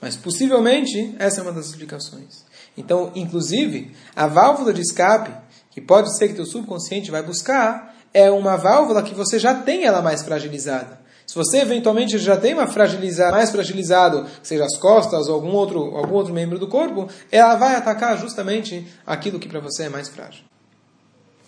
Mas 0.00 0.16
possivelmente 0.16 1.14
essa 1.18 1.40
é 1.40 1.42
uma 1.42 1.52
das 1.52 1.66
explicações. 1.66 2.46
Então, 2.78 3.10
inclusive, 3.14 3.92
a 4.14 4.28
válvula 4.28 4.72
de 4.72 4.80
escape, 4.80 5.32
que 5.70 5.80
pode 5.80 6.16
ser 6.16 6.28
que 6.28 6.34
teu 6.34 6.46
subconsciente 6.46 7.10
vai 7.10 7.22
buscar, 7.22 7.96
é 8.14 8.30
uma 8.30 8.56
válvula 8.56 9.02
que 9.02 9.14
você 9.14 9.38
já 9.38 9.52
tem 9.52 9.84
ela 9.84 10.00
mais 10.00 10.22
fragilizada. 10.22 11.00
Se 11.26 11.34
você 11.34 11.58
eventualmente 11.58 12.16
já 12.18 12.36
tem 12.36 12.54
uma 12.54 12.68
fragilizada, 12.68 13.32
mais 13.32 13.50
fragilizado, 13.50 14.26
seja 14.42 14.64
as 14.64 14.76
costas 14.78 15.28
ou 15.28 15.34
algum 15.34 15.50
outro, 15.50 15.96
algum 15.96 16.14
outro 16.14 16.32
membro 16.32 16.58
do 16.58 16.68
corpo, 16.68 17.08
ela 17.30 17.56
vai 17.56 17.74
atacar 17.74 18.16
justamente 18.16 18.86
aquilo 19.06 19.38
que 19.38 19.48
para 19.48 19.60
você 19.60 19.84
é 19.84 19.88
mais 19.88 20.08
frágil. 20.08 20.44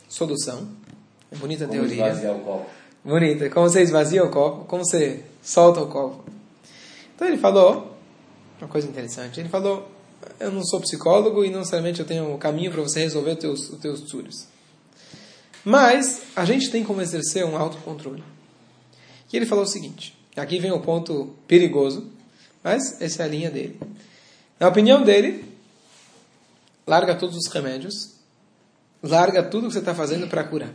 Solução. 0.08 0.68
Bonita 1.36 1.64
a 1.64 1.68
teoria. 1.68 2.12
O 2.34 2.40
copo. 2.40 2.66
Bonita. 3.04 3.48
Como 3.48 3.70
você 3.70 3.80
esvazia 3.80 4.22
o 4.24 4.28
copo, 4.28 4.64
como 4.64 4.84
você 4.84 5.24
solta 5.40 5.80
o 5.80 5.86
copo. 5.86 6.24
Então 7.14 7.26
ele 7.26 7.38
falou, 7.38 7.96
uma 8.60 8.68
coisa 8.68 8.86
interessante, 8.86 9.40
ele 9.40 9.48
falou, 9.48 9.88
eu 10.38 10.50
não 10.50 10.64
sou 10.64 10.80
psicólogo 10.80 11.44
e 11.44 11.50
não 11.50 11.61
necessariamente 11.61 12.00
eu 12.00 12.06
tenho 12.06 12.33
um 12.33 12.38
caminho 12.38 12.70
para 12.70 12.83
você 12.83 13.00
resolver 13.00 13.33
os 13.33 13.38
teus, 13.38 13.70
os 13.70 13.78
teus 13.80 14.00
tsuros. 14.02 14.46
Mas 15.64 16.22
a 16.35 16.44
gente 16.44 16.70
tem 16.70 16.85
como 16.85 17.00
exercer 17.00 17.44
um 17.44 17.56
autocontrole. 17.56 18.22
E 19.33 19.37
ele 19.37 19.46
falou 19.46 19.64
o 19.64 19.68
seguinte, 19.68 20.16
aqui 20.37 20.59
vem 20.59 20.72
o 20.72 20.80
ponto 20.80 21.35
perigoso, 21.46 22.11
mas 22.62 23.00
essa 23.00 23.22
é 23.22 23.26
a 23.26 23.28
linha 23.28 23.50
dele. 23.50 23.78
Na 24.59 24.68
opinião 24.68 25.02
dele, 25.02 25.44
larga 26.87 27.14
todos 27.14 27.37
os 27.37 27.46
remédios, 27.52 28.14
larga 29.02 29.42
tudo 29.42 29.68
que 29.68 29.74
você 29.74 29.78
está 29.78 29.94
fazendo 29.94 30.26
para 30.26 30.44
curar. 30.44 30.72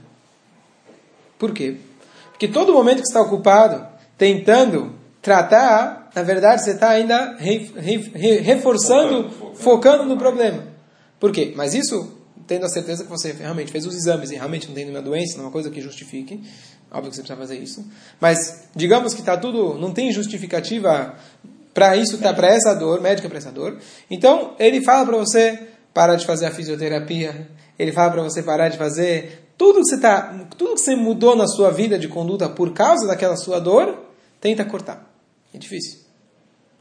Por 1.37 1.53
quê? 1.53 1.77
Porque 2.31 2.47
todo 2.47 2.73
momento 2.73 3.01
que 3.01 3.07
você 3.07 3.17
está 3.17 3.21
ocupado 3.21 3.85
tentando 4.17 4.95
tratar, 5.21 6.04
na 6.15 6.23
verdade 6.23 6.63
você 6.63 6.71
está 6.71 6.91
ainda 6.91 7.35
re, 7.37 7.71
re, 7.75 7.97
re, 8.15 8.37
reforçando, 8.37 9.29
focando, 9.29 9.55
focando 9.55 10.05
no 10.05 10.17
problema. 10.17 10.63
Por 11.19 11.31
quê? 11.31 11.53
Mas 11.55 11.73
isso, 11.73 12.17
tendo 12.47 12.65
a 12.65 12.69
certeza 12.69 13.03
que 13.03 13.09
você 13.09 13.33
realmente 13.33 13.69
fez 13.69 13.85
os 13.85 13.93
exames 13.93 14.31
e 14.31 14.35
realmente 14.35 14.67
não 14.67 14.73
tem 14.73 14.85
nenhuma 14.85 15.03
doença, 15.03 15.35
não 15.35 15.43
é 15.43 15.47
uma 15.47 15.51
coisa 15.51 15.69
que 15.69 15.81
justifique, 15.81 16.41
óbvio 16.89 17.09
que 17.09 17.17
você 17.17 17.21
precisa 17.21 17.37
fazer 17.37 17.57
isso. 17.57 17.85
Mas 18.21 18.69
digamos 18.73 19.13
que 19.13 19.19
está 19.19 19.35
tudo, 19.35 19.77
não 19.77 19.91
tem 19.91 20.09
justificativa 20.11 21.15
para 21.73 21.97
isso, 21.97 22.17
tá, 22.19 22.33
para 22.33 22.47
essa 22.47 22.73
dor, 22.73 23.01
médica 23.01 23.27
para 23.27 23.37
essa 23.37 23.51
dor. 23.51 23.77
Então 24.09 24.55
ele 24.57 24.81
fala 24.81 25.05
para 25.05 25.17
você 25.17 25.67
parar 25.93 26.15
de 26.15 26.25
fazer 26.25 26.45
a 26.45 26.51
fisioterapia, 26.51 27.49
ele 27.77 27.91
fala 27.91 28.11
para 28.11 28.23
você 28.23 28.41
parar 28.41 28.69
de 28.69 28.77
fazer 28.77 29.49
tudo 29.57 29.81
que 29.81 29.89
você 29.89 29.99
tá, 29.99 30.47
tudo 30.57 30.75
que 30.75 30.81
você 30.81 30.95
mudou 30.95 31.35
na 31.35 31.47
sua 31.47 31.71
vida 31.71 31.99
de 31.99 32.07
conduta 32.07 32.47
por 32.47 32.73
causa 32.73 33.05
daquela 33.05 33.35
sua 33.35 33.59
dor, 33.59 33.97
tenta 34.39 34.63
cortar. 34.63 35.11
É 35.53 35.57
difícil. 35.57 36.04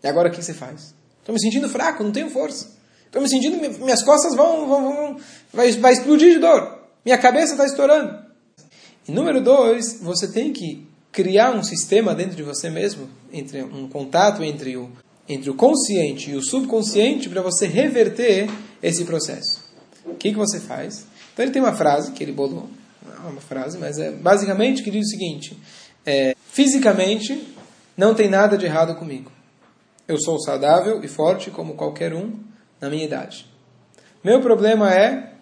E 0.04 0.06
agora 0.06 0.28
o 0.28 0.30
que 0.30 0.42
você 0.42 0.52
faz? 0.52 0.94
Estou 1.18 1.32
me 1.32 1.40
sentindo 1.40 1.66
fraco, 1.66 2.04
não 2.04 2.12
tenho 2.12 2.28
força. 2.28 2.68
Estou 3.06 3.22
me 3.22 3.28
sentindo, 3.28 3.56
minhas 3.80 4.02
costas 4.02 4.34
vão, 4.34 4.68
vão, 4.68 4.82
vão 4.84 5.20
vai, 5.50 5.72
vai 5.72 5.94
explodir 5.94 6.34
de 6.34 6.38
dor. 6.38 6.78
Minha 7.02 7.16
cabeça 7.16 7.52
está 7.52 7.64
estourando. 7.64 8.22
E 9.08 9.12
número 9.12 9.42
dois, 9.42 10.00
você 10.02 10.28
tem 10.28 10.52
que 10.52 10.86
criar 11.10 11.52
um 11.52 11.62
sistema 11.62 12.14
dentro 12.14 12.36
de 12.36 12.42
você 12.42 12.68
mesmo, 12.68 13.08
entre 13.32 13.62
um 13.62 13.88
contato 13.88 14.42
entre 14.42 14.76
o, 14.76 14.90
entre 15.26 15.48
o 15.48 15.54
consciente 15.54 16.32
e 16.32 16.36
o 16.36 16.42
subconsciente 16.42 17.28
para 17.30 17.40
você 17.40 17.66
reverter 17.66 18.50
esse 18.82 19.04
processo. 19.04 19.64
O 20.04 20.14
que, 20.14 20.32
que 20.32 20.36
você 20.36 20.60
faz? 20.60 21.06
Então 21.32 21.44
ele 21.44 21.52
tem 21.52 21.62
uma 21.62 21.74
frase 21.74 22.12
que 22.12 22.22
ele 22.22 22.32
bolou, 22.32 22.68
não 23.02 23.28
é 23.28 23.32
uma 23.32 23.40
frase, 23.40 23.78
mas 23.78 23.98
é 23.98 24.10
basicamente 24.10 24.82
que 24.82 24.90
diz 24.90 25.06
o 25.06 25.10
seguinte: 25.10 25.58
é, 26.04 26.34
Fisicamente, 26.52 27.54
não 27.96 28.14
tem 28.14 28.28
nada 28.28 28.58
de 28.58 28.66
errado 28.66 28.96
comigo. 28.96 29.32
Eu 30.06 30.20
sou 30.20 30.38
saudável 30.40 31.02
e 31.02 31.08
forte 31.08 31.50
como 31.50 31.74
qualquer 31.74 32.12
um 32.12 32.38
na 32.80 32.90
minha 32.90 33.04
idade. 33.04 33.46
Meu 34.22 34.40
problema 34.40 34.92
é 34.92 35.34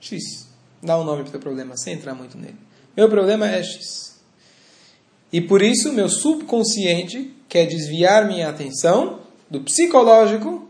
X. 0.00 0.48
Dá 0.82 0.98
um 0.98 1.04
nome 1.04 1.22
para 1.22 1.28
o 1.28 1.32
teu 1.32 1.40
problema, 1.40 1.76
sem 1.76 1.94
entrar 1.94 2.14
muito 2.14 2.36
nele. 2.36 2.58
Meu 2.96 3.08
problema 3.08 3.48
é 3.48 3.62
X. 3.62 4.20
E 5.32 5.40
por 5.40 5.62
isso, 5.62 5.92
meu 5.92 6.08
subconsciente 6.08 7.34
quer 7.48 7.66
desviar 7.66 8.26
minha 8.26 8.48
atenção 8.48 9.20
do 9.48 9.60
psicológico 9.60 10.68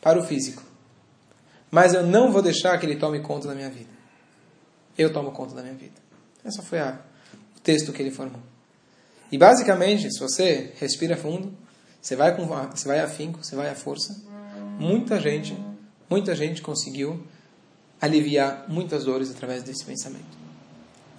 para 0.00 0.18
o 0.18 0.24
físico. 0.24 0.62
Mas 1.70 1.94
eu 1.94 2.04
não 2.04 2.32
vou 2.32 2.42
deixar 2.42 2.78
que 2.78 2.86
ele 2.86 2.96
tome 2.96 3.20
conta 3.20 3.48
da 3.48 3.54
minha 3.54 3.70
vida. 3.70 3.90
Eu 4.96 5.12
tomo 5.12 5.32
conta 5.32 5.54
da 5.54 5.62
minha 5.62 5.74
vida. 5.74 5.94
Esse 6.44 6.62
foi 6.62 6.78
a, 6.78 7.00
o 7.56 7.60
texto 7.60 7.92
que 7.92 8.02
ele 8.02 8.10
formou. 8.10 8.40
E 9.30 9.38
basicamente, 9.38 10.08
se 10.12 10.20
você 10.20 10.72
respira 10.78 11.16
fundo, 11.16 11.52
você 12.04 12.14
vai 12.14 12.36
com 12.36 12.44
você 12.44 12.86
vai 12.86 13.00
afinco, 13.00 13.42
você 13.42 13.56
vai 13.56 13.70
à 13.70 13.74
força, 13.74 14.14
muita 14.78 15.18
gente, 15.18 15.56
muita 16.10 16.36
gente 16.36 16.60
conseguiu 16.60 17.18
aliviar 17.98 18.66
muitas 18.68 19.04
dores 19.04 19.30
através 19.30 19.62
desse 19.62 19.86
pensamento. 19.86 20.44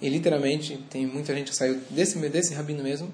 E 0.00 0.08
literalmente 0.08 0.76
tem 0.88 1.04
muita 1.04 1.34
gente 1.34 1.50
que 1.50 1.56
saiu 1.56 1.80
desse 1.90 2.16
desse 2.28 2.54
rabino 2.54 2.84
mesmo, 2.84 3.12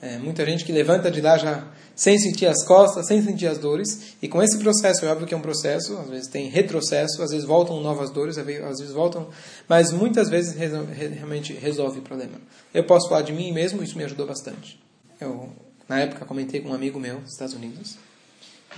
é, 0.00 0.18
muita 0.18 0.44
gente 0.44 0.64
que 0.64 0.72
levanta 0.72 1.12
de 1.12 1.20
lá 1.20 1.38
já 1.38 1.64
sem 1.94 2.18
sentir 2.18 2.46
as 2.46 2.64
costas, 2.64 3.06
sem 3.06 3.22
sentir 3.22 3.46
as 3.46 3.58
dores. 3.58 4.16
E 4.20 4.26
com 4.26 4.42
esse 4.42 4.58
processo, 4.58 5.06
é 5.06 5.08
óbvio 5.08 5.24
que 5.24 5.32
é 5.32 5.36
um 5.36 5.40
processo, 5.42 5.96
às 5.98 6.10
vezes 6.10 6.26
tem 6.26 6.48
retrocesso, 6.48 7.22
às 7.22 7.30
vezes 7.30 7.46
voltam 7.46 7.80
novas 7.80 8.10
dores, 8.10 8.36
às 8.36 8.44
vezes 8.80 8.90
voltam, 8.90 9.28
mas 9.68 9.92
muitas 9.92 10.28
vezes 10.28 10.56
realmente 10.56 11.52
resolve 11.52 12.00
o 12.00 12.02
problema. 12.02 12.40
Eu 12.74 12.82
posso 12.82 13.08
falar 13.08 13.22
de 13.22 13.32
mim 13.32 13.52
mesmo, 13.52 13.80
isso 13.80 13.96
me 13.96 14.02
ajudou 14.02 14.26
bastante. 14.26 14.82
Eu, 15.20 15.52
na 15.92 16.00
época, 16.00 16.24
comentei 16.24 16.58
com 16.62 16.70
um 16.70 16.74
amigo 16.74 16.98
meu 16.98 17.20
dos 17.20 17.32
Estados 17.32 17.52
Unidos, 17.54 17.98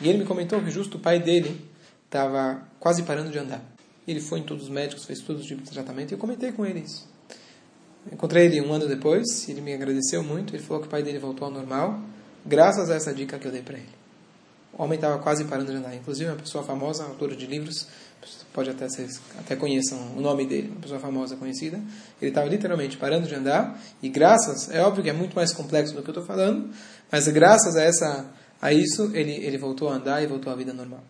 e 0.01 0.09
ele 0.09 0.19
me 0.19 0.25
comentou 0.25 0.61
que 0.61 0.69
justo 0.69 0.99
o 0.99 1.01
pai 1.01 1.21
dele 1.21 1.65
estava 2.07 2.61
quase 2.81 3.05
parando 3.05 3.31
de 3.31 3.39
andar. 3.39 3.63
Ele 4.07 4.21
foi 4.21 4.41
em 4.41 4.43
todos 4.43 4.65
os 4.65 4.69
médicos, 4.69 5.05
fez 5.05 5.21
todos 5.21 5.43
os 5.43 5.47
tipos 5.47 5.65
de 5.65 5.71
tratamento, 5.71 6.11
e 6.11 6.15
eu 6.15 6.19
comentei 6.19 6.51
com 6.51 6.67
ele 6.67 6.81
isso. 6.81 7.09
Encontrei 8.13 8.47
ele 8.47 8.61
um 8.61 8.73
ano 8.73 8.89
depois, 8.89 9.49
ele 9.49 9.61
me 9.61 9.73
agradeceu 9.73 10.25
muito, 10.25 10.57
ele 10.57 10.63
falou 10.63 10.83
que 10.83 10.89
o 10.89 10.91
pai 10.91 11.05
dele 11.05 11.21
voltou 11.21 11.47
ao 11.47 11.53
normal, 11.53 12.01
graças 12.45 12.91
a 12.91 12.97
essa 12.97 13.15
dica 13.15 13.39
que 13.39 13.47
eu 13.47 13.53
dei 13.53 13.63
para 13.63 13.79
ele. 13.79 14.04
O 14.77 14.83
homem 14.83 14.97
estava 14.97 15.19
quase 15.19 15.45
parando 15.45 15.71
de 15.71 15.79
andar, 15.79 15.95
inclusive 15.95 16.29
uma 16.29 16.37
pessoa 16.37 16.65
famosa, 16.65 17.05
autora 17.05 17.37
de 17.37 17.47
livros, 17.47 17.87
pode 18.53 18.71
até 18.71 18.89
ser, 18.89 19.09
até 19.39 19.55
conheçam 19.55 19.99
o 20.17 20.21
nome 20.21 20.47
dele, 20.47 20.69
uma 20.69 20.81
pessoa 20.81 20.99
famosa, 20.99 21.37
conhecida. 21.37 21.81
Ele 22.21 22.31
estava 22.31 22.49
literalmente 22.49 22.97
parando 22.97 23.29
de 23.29 23.35
andar 23.35 23.81
e 24.03 24.09
graças, 24.09 24.71
é 24.71 24.83
óbvio 24.83 25.05
que 25.05 25.11
é 25.11 25.13
muito 25.13 25.37
mais 25.37 25.53
complexo 25.53 25.95
do 25.95 26.03
que 26.03 26.09
eu 26.09 26.13
estou 26.13 26.25
falando, 26.25 26.71
mas 27.11 27.29
graças 27.29 27.77
a 27.77 27.83
essa 27.83 28.27
a 28.61 28.73
isso 28.73 29.11
ele 29.15 29.33
ele 29.33 29.59
voltou 29.59 29.89
a 29.89 29.95
andar 29.95 30.23
e 30.23 30.27
voltou 30.27 30.53
à 30.53 30.57
vida 30.57 30.73
normal. 30.73 31.03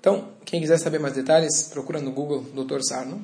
Então, 0.00 0.28
quem 0.44 0.60
quiser 0.60 0.78
saber 0.78 1.00
mais 1.00 1.14
detalhes, 1.14 1.64
procura 1.64 2.00
no 2.00 2.12
Google 2.12 2.42
Dr. 2.54 2.80
Sarno. 2.80 3.20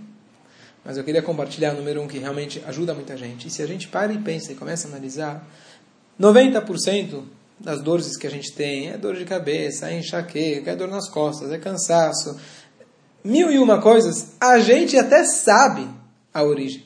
Mas 0.84 0.96
eu 0.96 1.04
queria 1.04 1.22
compartilhar 1.22 1.74
o 1.74 1.76
número 1.76 2.02
um 2.02 2.08
que 2.08 2.18
realmente 2.18 2.60
ajuda 2.66 2.92
muita 2.92 3.16
gente. 3.16 3.46
E 3.46 3.50
se 3.50 3.62
a 3.62 3.66
gente 3.66 3.86
para 3.86 4.12
e 4.12 4.18
pensa 4.18 4.50
e 4.50 4.56
começa 4.56 4.88
a 4.88 4.90
analisar, 4.90 5.46
90% 6.20 7.22
das 7.62 7.80
dores 7.80 8.16
que 8.16 8.26
a 8.26 8.30
gente 8.30 8.52
tem 8.52 8.90
é 8.90 8.98
dor 8.98 9.14
de 9.14 9.24
cabeça, 9.24 9.88
é 9.88 9.98
enxaqueca, 9.98 10.72
é 10.72 10.76
dor 10.76 10.88
nas 10.88 11.08
costas, 11.08 11.52
é 11.52 11.58
cansaço, 11.58 12.36
mil 13.24 13.50
e 13.50 13.58
uma 13.58 13.80
coisas, 13.80 14.32
a 14.40 14.58
gente 14.58 14.98
até 14.98 15.24
sabe 15.24 15.88
a 16.34 16.42
origem. 16.42 16.84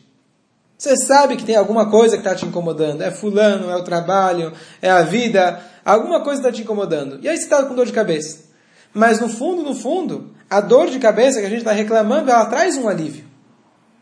Você 0.79 0.95
sabe 0.97 1.37
que 1.37 1.45
tem 1.45 1.57
alguma 1.57 1.91
coisa 1.91 2.17
que 2.17 2.21
está 2.21 2.35
te 2.35 2.45
incomodando. 2.45 3.01
É 3.01 3.11
fulano, 3.11 3.71
é 3.71 3.77
o 3.77 3.83
trabalho, 3.83 4.53
é 4.83 4.91
a 4.91 5.03
vida, 5.03 5.59
alguma 5.83 6.23
coisa 6.23 6.41
está 6.41 6.53
te 6.53 6.61
incomodando. 6.61 7.19
E 7.23 7.29
aí 7.29 7.37
você 7.37 7.45
está 7.45 7.65
com 7.65 7.75
dor 7.75 7.87
de 7.87 7.93
cabeça. 7.93 8.45
Mas 8.93 9.19
no 9.19 9.29
fundo, 9.29 9.63
no 9.63 9.75
fundo, 9.75 10.35
a 10.51 10.61
dor 10.61 10.91
de 10.91 10.99
cabeça 10.99 11.41
que 11.41 11.47
a 11.47 11.49
gente 11.49 11.61
está 11.61 11.73
reclamando, 11.73 12.31
ela 12.31 12.45
traz 12.45 12.77
um 12.77 12.89
alívio. 12.89 13.25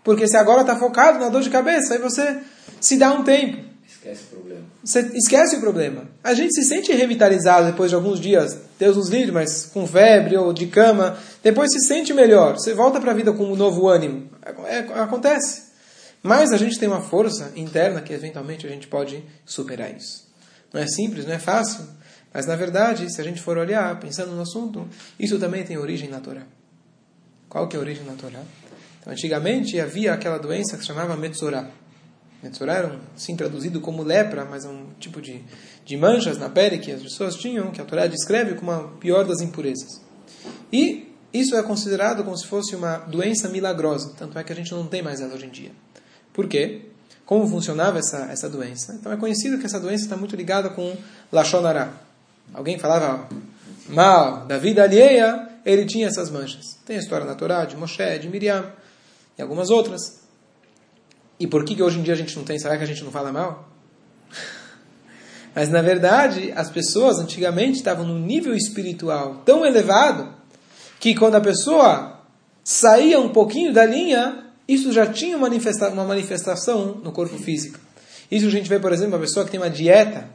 Porque 0.02 0.26
você 0.26 0.36
agora 0.36 0.62
está 0.62 0.76
focado 0.76 1.20
na 1.20 1.28
dor 1.28 1.42
de 1.42 1.50
cabeça, 1.50 1.94
aí 1.94 2.00
você 2.00 2.40
se 2.80 2.98
dá 2.98 3.12
um 3.12 3.22
tempo. 3.22 3.73
Esquece 4.04 4.24
o 4.24 4.26
problema. 4.26 4.60
Você 4.84 5.00
esquece 5.14 5.56
o 5.56 5.60
problema. 5.60 6.08
A 6.22 6.34
gente 6.34 6.54
se 6.54 6.62
sente 6.64 6.92
revitalizado 6.92 7.70
depois 7.70 7.90
de 7.90 7.94
alguns 7.94 8.20
dias, 8.20 8.54
Deus 8.78 8.98
nos 8.98 9.08
livre, 9.08 9.32
mas 9.32 9.64
com 9.72 9.86
febre 9.86 10.36
ou 10.36 10.52
de 10.52 10.66
cama. 10.66 11.16
Depois 11.42 11.72
se 11.72 11.80
sente 11.80 12.12
melhor. 12.12 12.52
Você 12.54 12.74
volta 12.74 13.00
para 13.00 13.12
a 13.12 13.14
vida 13.14 13.32
com 13.32 13.44
um 13.44 13.56
novo 13.56 13.88
ânimo. 13.88 14.28
É, 14.66 14.80
acontece. 15.00 15.72
Mas 16.22 16.52
a 16.52 16.58
gente 16.58 16.78
tem 16.78 16.86
uma 16.86 17.00
força 17.00 17.50
interna 17.56 18.02
que 18.02 18.12
eventualmente 18.12 18.66
a 18.66 18.70
gente 18.70 18.86
pode 18.88 19.24
superar 19.46 19.90
isso. 19.94 20.28
Não 20.70 20.82
é 20.82 20.86
simples, 20.86 21.24
não 21.24 21.32
é 21.32 21.38
fácil. 21.38 21.86
Mas 22.32 22.44
na 22.44 22.56
verdade, 22.56 23.10
se 23.10 23.20
a 23.22 23.24
gente 23.24 23.40
for 23.40 23.56
olhar, 23.56 23.98
pensando 24.00 24.32
no 24.32 24.42
assunto, 24.42 24.86
isso 25.18 25.38
também 25.38 25.64
tem 25.64 25.78
origem 25.78 26.10
na 26.10 26.20
Torá. 26.20 26.42
Qual 27.48 27.68
que 27.68 27.76
é 27.76 27.78
a 27.78 27.82
origem 27.82 28.04
na 28.04 28.12
Torá? 28.12 28.42
Então, 29.00 29.12
antigamente 29.12 29.80
havia 29.80 30.12
aquela 30.12 30.38
doença 30.38 30.76
que 30.76 30.82
se 30.82 30.88
chamava 30.88 31.16
Metzorah. 31.16 31.70
Metzorah 32.44 32.74
era, 32.74 33.00
sim, 33.16 33.34
traduzido 33.34 33.80
como 33.80 34.02
lepra, 34.02 34.44
mas 34.44 34.66
é 34.66 34.68
um 34.68 34.88
tipo 35.00 35.20
de, 35.22 35.42
de 35.82 35.96
manchas 35.96 36.36
na 36.36 36.50
pele 36.50 36.78
que 36.78 36.92
as 36.92 37.02
pessoas 37.02 37.36
tinham, 37.36 37.70
que 37.70 37.80
a 37.80 37.84
Torá 37.84 38.06
descreve 38.06 38.54
como 38.54 38.70
a 38.70 38.84
pior 39.00 39.24
das 39.24 39.40
impurezas. 39.40 40.02
E 40.70 41.10
isso 41.32 41.56
é 41.56 41.62
considerado 41.62 42.22
como 42.22 42.36
se 42.36 42.46
fosse 42.46 42.76
uma 42.76 42.98
doença 42.98 43.48
milagrosa, 43.48 44.12
tanto 44.18 44.38
é 44.38 44.44
que 44.44 44.52
a 44.52 44.54
gente 44.56 44.70
não 44.72 44.86
tem 44.86 45.02
mais 45.02 45.22
ela 45.22 45.34
hoje 45.34 45.46
em 45.46 45.50
dia. 45.50 45.72
Por 46.34 46.46
quê? 46.46 46.82
Como 47.24 47.48
funcionava 47.48 47.98
essa, 47.98 48.26
essa 48.30 48.50
doença? 48.50 48.94
Então 49.00 49.10
é 49.10 49.16
conhecido 49.16 49.58
que 49.58 49.64
essa 49.64 49.80
doença 49.80 50.04
está 50.04 50.16
muito 50.16 50.36
ligada 50.36 50.68
com 50.68 50.94
Lachonará. 51.32 51.94
Alguém 52.52 52.78
falava 52.78 53.26
mal 53.88 54.44
da 54.44 54.58
vida 54.58 54.82
alheia, 54.82 55.48
ele 55.64 55.86
tinha 55.86 56.08
essas 56.08 56.28
manchas. 56.28 56.76
Tem 56.84 56.96
a 56.96 57.00
história 57.00 57.24
na 57.24 57.34
Torá 57.34 57.64
de 57.64 57.74
Moshe, 57.74 58.18
de 58.18 58.28
Miriam 58.28 58.70
e 59.38 59.40
algumas 59.40 59.70
outras. 59.70 60.23
E 61.38 61.46
por 61.46 61.64
que, 61.64 61.74
que 61.74 61.82
hoje 61.82 61.98
em 61.98 62.02
dia 62.02 62.14
a 62.14 62.16
gente 62.16 62.36
não 62.36 62.44
tem? 62.44 62.58
Será 62.58 62.76
que 62.76 62.84
a 62.84 62.86
gente 62.86 63.02
não 63.02 63.10
fala 63.10 63.32
mal? 63.32 63.68
Mas 65.54 65.68
na 65.68 65.82
verdade, 65.82 66.52
as 66.54 66.70
pessoas 66.70 67.18
antigamente 67.18 67.78
estavam 67.78 68.06
num 68.06 68.18
nível 68.18 68.54
espiritual 68.54 69.42
tão 69.44 69.64
elevado 69.64 70.32
que 70.98 71.14
quando 71.14 71.34
a 71.36 71.40
pessoa 71.40 72.20
saía 72.62 73.20
um 73.20 73.28
pouquinho 73.28 73.72
da 73.72 73.84
linha, 73.84 74.44
isso 74.66 74.92
já 74.92 75.06
tinha 75.06 75.36
manifesta 75.36 75.88
uma 75.90 76.04
manifestação 76.04 77.00
no 77.02 77.12
corpo 77.12 77.36
físico. 77.38 77.78
Isso 78.30 78.46
a 78.46 78.50
gente 78.50 78.68
vê, 78.68 78.78
por 78.78 78.92
exemplo, 78.92 79.14
uma 79.14 79.20
pessoa 79.20 79.44
que 79.44 79.50
tem 79.50 79.60
uma 79.60 79.70
dieta 79.70 80.30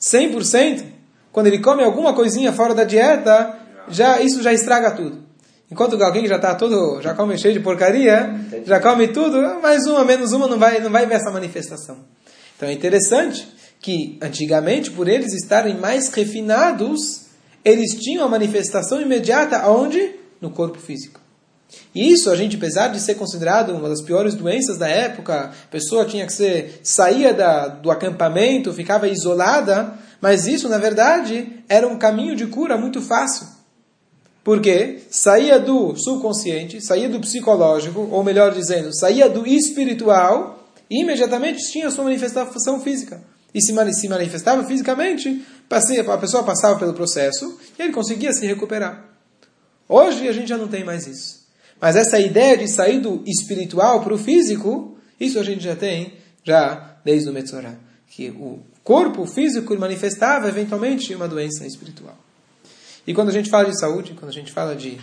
100%, 0.00 0.84
quando 1.32 1.46
ele 1.46 1.58
come 1.58 1.82
alguma 1.82 2.12
coisinha 2.12 2.52
fora 2.52 2.74
da 2.74 2.84
dieta, 2.84 3.58
já 3.88 4.20
isso 4.20 4.42
já 4.42 4.52
estraga 4.52 4.90
tudo. 4.90 5.23
Enquanto 5.70 6.00
alguém 6.02 6.26
já 6.26 6.36
está 6.36 6.54
todo, 6.54 7.00
já 7.00 7.14
come 7.14 7.38
cheio 7.38 7.54
de 7.54 7.60
porcaria, 7.60 8.34
já 8.64 8.80
come 8.80 9.08
tudo, 9.08 9.60
mais 9.62 9.86
uma, 9.86 10.04
menos 10.04 10.32
uma, 10.32 10.46
não 10.46 10.58
vai, 10.58 10.80
não 10.80 10.90
vai 10.90 11.06
ver 11.06 11.14
essa 11.14 11.30
manifestação. 11.30 11.98
Então 12.56 12.68
é 12.68 12.72
interessante 12.72 13.48
que 13.80 14.18
antigamente, 14.22 14.90
por 14.90 15.08
eles 15.08 15.32
estarem 15.32 15.76
mais 15.76 16.12
refinados, 16.12 17.26
eles 17.64 17.94
tinham 17.94 18.24
a 18.24 18.28
manifestação 18.28 19.00
imediata 19.00 19.58
aonde? 19.58 20.12
No 20.40 20.50
corpo 20.50 20.78
físico. 20.78 21.20
E 21.94 22.12
isso, 22.12 22.30
a 22.30 22.36
gente, 22.36 22.56
apesar 22.56 22.88
de 22.88 23.00
ser 23.00 23.14
considerado 23.14 23.70
uma 23.70 23.88
das 23.88 24.02
piores 24.02 24.34
doenças 24.34 24.78
da 24.78 24.88
época, 24.88 25.46
a 25.46 25.70
pessoa 25.70 26.04
tinha 26.04 26.26
que 26.26 26.32
ser, 26.32 26.80
saía 26.82 27.32
da, 27.32 27.68
do 27.68 27.90
acampamento, 27.90 28.72
ficava 28.72 29.08
isolada, 29.08 29.94
mas 30.20 30.46
isso, 30.46 30.68
na 30.68 30.78
verdade, 30.78 31.64
era 31.68 31.86
um 31.86 31.98
caminho 31.98 32.36
de 32.36 32.46
cura 32.46 32.76
muito 32.76 33.00
fácil. 33.00 33.46
Porque 34.44 35.00
saía 35.10 35.58
do 35.58 35.96
subconsciente, 35.96 36.80
saía 36.80 37.08
do 37.08 37.18
psicológico, 37.18 38.06
ou 38.12 38.22
melhor 38.22 38.54
dizendo, 38.54 38.94
saía 38.94 39.26
do 39.26 39.46
espiritual 39.46 40.62
e 40.90 41.00
imediatamente 41.00 41.58
tinha 41.72 41.90
sua 41.90 42.04
manifestação 42.04 42.78
física. 42.78 43.22
E 43.54 43.62
se 43.62 43.72
manifestava 43.72 44.62
fisicamente, 44.64 45.42
a 45.70 46.18
pessoa 46.18 46.42
passava 46.42 46.78
pelo 46.78 46.92
processo 46.92 47.58
e 47.78 47.82
ele 47.82 47.92
conseguia 47.92 48.32
se 48.34 48.46
recuperar. 48.46 49.08
Hoje 49.88 50.28
a 50.28 50.32
gente 50.32 50.48
já 50.48 50.58
não 50.58 50.68
tem 50.68 50.84
mais 50.84 51.06
isso. 51.06 51.44
Mas 51.80 51.96
essa 51.96 52.18
ideia 52.18 52.56
de 52.58 52.68
sair 52.68 53.00
do 53.00 53.22
espiritual 53.26 54.02
para 54.02 54.12
o 54.12 54.18
físico, 54.18 54.98
isso 55.18 55.38
a 55.38 55.42
gente 55.42 55.62
já 55.62 55.76
tem 55.76 56.14
já 56.42 56.98
desde 57.04 57.30
o 57.30 57.32
Metzorah. 57.32 57.76
Que 58.08 58.30
o 58.30 58.60
corpo 58.82 59.24
físico 59.26 59.78
manifestava 59.78 60.48
eventualmente 60.48 61.14
uma 61.14 61.28
doença 61.28 61.66
espiritual. 61.66 62.23
E 63.06 63.12
quando 63.12 63.28
a 63.28 63.32
gente 63.32 63.50
fala 63.50 63.68
de 63.70 63.78
saúde, 63.78 64.14
quando 64.14 64.30
a 64.30 64.34
gente 64.34 64.50
fala 64.50 64.74
de 64.74 64.98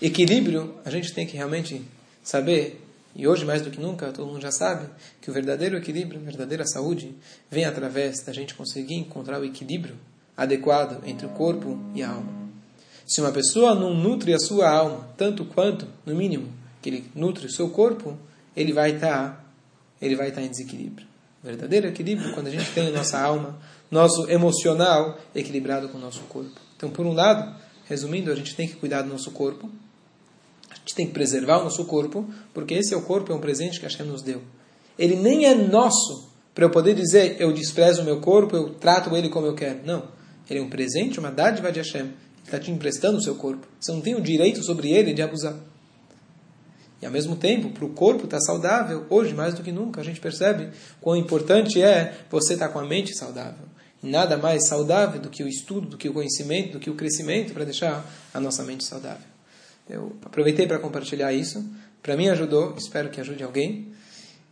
equilíbrio, 0.00 0.74
a 0.84 0.90
gente 0.90 1.12
tem 1.12 1.26
que 1.26 1.36
realmente 1.36 1.82
saber, 2.22 2.82
e 3.14 3.28
hoje 3.28 3.44
mais 3.44 3.62
do 3.62 3.70
que 3.70 3.80
nunca, 3.80 4.10
todo 4.12 4.26
mundo 4.26 4.40
já 4.40 4.50
sabe, 4.50 4.88
que 5.20 5.30
o 5.30 5.34
verdadeiro 5.34 5.76
equilíbrio, 5.76 6.20
a 6.20 6.24
verdadeira 6.24 6.66
saúde, 6.66 7.14
vem 7.50 7.64
através 7.64 8.22
da 8.24 8.32
gente 8.32 8.54
conseguir 8.54 8.94
encontrar 8.94 9.40
o 9.40 9.44
equilíbrio 9.44 9.96
adequado 10.36 11.02
entre 11.06 11.26
o 11.26 11.30
corpo 11.30 11.78
e 11.94 12.02
a 12.02 12.10
alma. 12.10 12.46
Se 13.06 13.20
uma 13.20 13.30
pessoa 13.30 13.74
não 13.74 13.94
nutre 13.94 14.34
a 14.34 14.38
sua 14.38 14.68
alma 14.68 15.08
tanto 15.16 15.44
quanto, 15.44 15.86
no 16.04 16.14
mínimo, 16.14 16.52
que 16.82 16.88
ele 16.88 17.10
nutre 17.14 17.46
o 17.46 17.50
seu 17.50 17.70
corpo, 17.70 18.18
ele 18.56 18.72
vai 18.72 18.92
estar, 18.92 19.44
ele 20.00 20.16
vai 20.16 20.28
estar 20.28 20.42
em 20.42 20.48
desequilíbrio. 20.48 21.06
O 21.42 21.46
verdadeiro 21.46 21.86
equilíbrio 21.86 22.32
quando 22.34 22.48
a 22.48 22.50
gente 22.50 22.70
tem 22.72 22.88
a 22.88 22.90
nossa 22.90 23.20
alma, 23.20 23.58
nosso 23.90 24.28
emocional 24.30 25.18
equilibrado 25.34 25.88
com 25.88 25.98
o 25.98 26.00
nosso 26.00 26.20
corpo. 26.22 26.65
Então, 26.76 26.90
por 26.90 27.06
um 27.06 27.12
lado, 27.12 27.54
resumindo, 27.86 28.30
a 28.30 28.34
gente 28.34 28.54
tem 28.54 28.68
que 28.68 28.74
cuidar 28.74 29.02
do 29.02 29.08
nosso 29.08 29.30
corpo, 29.30 29.70
a 30.70 30.74
gente 30.74 30.94
tem 30.94 31.06
que 31.06 31.12
preservar 31.12 31.58
o 31.58 31.64
nosso 31.64 31.84
corpo, 31.84 32.28
porque 32.52 32.74
esse 32.74 32.92
é 32.92 32.96
o 32.96 33.02
corpo, 33.02 33.32
é 33.32 33.34
um 33.34 33.40
presente 33.40 33.78
que 33.78 33.86
Hashem 33.86 34.06
nos 34.06 34.22
deu. 34.22 34.42
Ele 34.98 35.16
nem 35.16 35.46
é 35.46 35.54
nosso 35.54 36.36
para 36.56 36.64
eu 36.64 36.70
poder 36.70 36.94
dizer 36.94 37.36
eu 37.38 37.52
desprezo 37.52 38.00
o 38.00 38.04
meu 38.06 38.18
corpo, 38.18 38.56
eu 38.56 38.70
trato 38.70 39.14
ele 39.14 39.28
como 39.28 39.46
eu 39.46 39.54
quero. 39.54 39.80
Não. 39.84 40.04
Ele 40.48 40.58
é 40.58 40.62
um 40.62 40.70
presente, 40.70 41.20
uma 41.20 41.30
dádiva 41.30 41.70
de 41.70 41.80
Hashem. 41.80 42.00
Ele 42.00 42.14
está 42.44 42.58
te 42.58 42.70
emprestando 42.70 43.18
o 43.18 43.20
seu 43.20 43.34
corpo. 43.34 43.66
Você 43.78 43.92
não 43.92 44.00
tem 44.00 44.14
o 44.14 44.22
direito 44.22 44.64
sobre 44.64 44.90
ele 44.90 45.12
de 45.12 45.20
abusar. 45.20 45.54
E 47.02 47.04
ao 47.04 47.12
mesmo 47.12 47.36
tempo, 47.36 47.68
para 47.72 47.84
o 47.84 47.90
corpo 47.90 48.24
estar 48.24 48.38
tá 48.38 48.42
saudável, 48.42 49.04
hoje 49.10 49.34
mais 49.34 49.52
do 49.52 49.62
que 49.62 49.70
nunca, 49.70 50.00
a 50.00 50.04
gente 50.04 50.18
percebe 50.18 50.70
quão 50.98 51.14
importante 51.14 51.82
é 51.82 52.20
você 52.30 52.54
estar 52.54 52.68
tá 52.68 52.72
com 52.72 52.78
a 52.78 52.86
mente 52.86 53.14
saudável. 53.14 53.66
Nada 54.06 54.36
mais 54.36 54.68
saudável 54.68 55.20
do 55.20 55.28
que 55.28 55.42
o 55.42 55.48
estudo, 55.48 55.88
do 55.88 55.96
que 55.96 56.08
o 56.08 56.12
conhecimento, 56.12 56.72
do 56.72 56.80
que 56.80 56.88
o 56.88 56.94
crescimento 56.94 57.52
para 57.52 57.64
deixar 57.64 58.04
a 58.32 58.38
nossa 58.38 58.62
mente 58.62 58.84
saudável. 58.84 59.26
Eu 59.88 60.16
aproveitei 60.24 60.66
para 60.66 60.78
compartilhar 60.78 61.32
isso. 61.32 61.64
Para 62.02 62.16
mim 62.16 62.28
ajudou, 62.28 62.74
espero 62.76 63.10
que 63.10 63.20
ajude 63.20 63.42
alguém. 63.42 63.88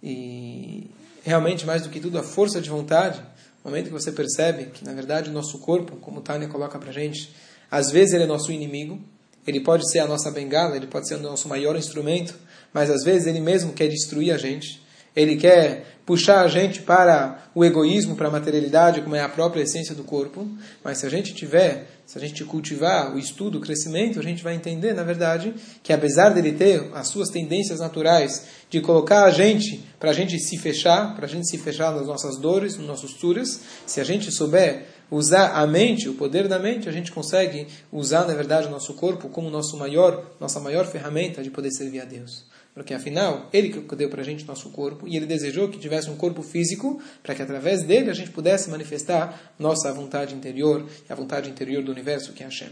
E 0.02 0.90
realmente, 1.22 1.64
mais 1.64 1.82
do 1.82 1.88
que 1.88 2.00
tudo, 2.00 2.18
a 2.18 2.22
força 2.22 2.60
de 2.60 2.68
vontade, 2.68 3.20
no 3.64 3.70
momento 3.70 3.86
que 3.86 3.92
você 3.92 4.10
percebe 4.12 4.66
que, 4.66 4.84
na 4.84 4.92
verdade, 4.92 5.30
o 5.30 5.32
nosso 5.32 5.58
corpo, 5.58 5.96
como 5.96 6.20
Tânia 6.20 6.48
coloca 6.48 6.78
para 6.78 6.92
gente, 6.92 7.34
às 7.70 7.90
vezes 7.90 8.12
ele 8.12 8.24
é 8.24 8.26
nosso 8.26 8.52
inimigo, 8.52 9.00
ele 9.46 9.60
pode 9.60 9.90
ser 9.90 10.00
a 10.00 10.06
nossa 10.06 10.30
bengala, 10.30 10.76
ele 10.76 10.86
pode 10.86 11.08
ser 11.08 11.14
o 11.14 11.20
nosso 11.20 11.48
maior 11.48 11.76
instrumento, 11.76 12.34
mas 12.72 12.90
às 12.90 13.04
vezes 13.04 13.26
ele 13.26 13.40
mesmo 13.40 13.72
quer 13.72 13.88
destruir 13.88 14.32
a 14.32 14.36
gente. 14.36 14.83
Ele 15.14 15.37
quer 15.37 15.94
puxar 16.05 16.42
a 16.42 16.48
gente 16.48 16.83
para 16.83 17.38
o 17.55 17.64
egoísmo, 17.64 18.16
para 18.16 18.29
a 18.29 18.31
materialidade, 18.31 19.00
como 19.00 19.16
é 19.16 19.20
a 19.20 19.29
própria 19.29 19.62
essência 19.62 19.94
do 19.94 20.05
corpo. 20.05 20.46
Mas 20.83 20.98
se 20.98 21.07
a 21.07 21.09
gente 21.09 21.33
tiver, 21.35 21.87
se 22.05 22.18
a 22.18 22.20
gente 22.20 22.44
cultivar 22.44 23.14
o 23.14 23.18
estudo, 23.18 23.59
o 23.59 23.61
crescimento, 23.61 24.18
a 24.18 24.22
gente 24.22 24.42
vai 24.42 24.55
entender, 24.55 24.92
na 24.92 25.03
verdade, 25.03 25.55
que 25.83 25.92
apesar 25.92 26.31
dele 26.31 26.53
ter 26.53 26.90
as 26.94 27.09
suas 27.09 27.31
tendências 27.31 27.81
naturais 27.81 28.46
de 28.68 28.81
colocar 28.81 29.24
a 29.24 29.31
gente 29.31 29.83
para 29.98 30.11
a 30.11 30.14
gente 30.14 30.38
se 30.38 30.59
fechar, 30.59 31.14
para 31.14 31.27
a 31.27 31.29
gente 31.29 31.48
se 31.48 31.57
fechar 31.59 31.94
nas 31.94 32.07
nossas 32.07 32.38
dores, 32.38 32.77
nos 32.77 32.87
nossos 32.87 33.14
turas, 33.14 33.61
se 33.87 34.00
a 34.00 34.05
gente 34.05 34.31
souber 34.31 34.87
usar 35.11 35.53
a 35.53 35.66
mente, 35.66 36.09
o 36.09 36.14
poder 36.14 36.48
da 36.48 36.59
mente, 36.59 36.88
a 36.88 36.92
gente 36.92 37.12
consegue 37.12 37.68
usar, 37.92 38.27
na 38.27 38.35
verdade, 38.35 38.66
o 38.66 38.70
nosso 38.70 38.94
corpo 38.94 39.29
como 39.29 39.48
nosso 39.48 39.77
maior, 39.77 40.33
nossa 40.40 40.59
maior 40.61 40.87
ferramenta 40.87 41.42
de 41.42 41.50
poder 41.50 41.70
servir 41.70 42.00
a 42.00 42.05
Deus. 42.05 42.44
Porque 42.74 42.92
afinal, 42.92 43.48
Ele 43.52 43.68
que 43.70 43.96
deu 43.96 44.10
para 44.10 44.20
a 44.20 44.24
gente 44.24 44.44
nosso 44.44 44.68
corpo 44.70 45.06
e 45.06 45.16
Ele 45.16 45.26
desejou 45.26 45.68
que 45.68 45.78
tivesse 45.78 46.10
um 46.10 46.16
corpo 46.16 46.42
físico 46.42 47.00
para 47.22 47.34
que 47.34 47.40
através 47.40 47.84
dele 47.84 48.10
a 48.10 48.14
gente 48.14 48.30
pudesse 48.30 48.68
manifestar 48.68 49.54
nossa 49.58 49.92
vontade 49.92 50.34
interior 50.34 50.84
e 51.08 51.12
a 51.12 51.14
vontade 51.14 51.48
interior 51.48 51.84
do 51.84 51.92
universo 51.92 52.32
que 52.32 52.42
é 52.42 52.46
Hashem. 52.46 52.70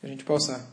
Que 0.00 0.06
a 0.06 0.08
gente 0.08 0.24
possa 0.24 0.68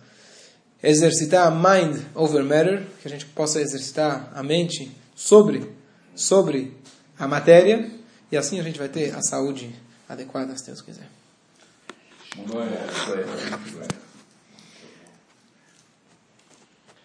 exercitar 0.82 1.48
a 1.48 1.52
mind 1.52 2.02
over 2.16 2.44
matter, 2.44 2.84
que 3.02 3.08
a 3.08 3.12
gente 3.12 3.28
possa 3.28 3.62
exercitar 3.62 4.32
a 4.34 4.42
mente 4.42 4.92
sobre, 5.16 5.72
sobre 6.16 6.76
a 7.18 7.28
matéria 7.28 7.90
e 8.32 8.38
assim 8.38 8.60
a 8.60 8.64
gente 8.64 8.80
vai 8.80 8.90
ter 8.90 9.14
a 9.14 9.22
saúde 9.22 9.70
adequada, 10.10 10.58
se 10.58 10.66
Deus 10.66 10.82
quiser. 10.82 11.08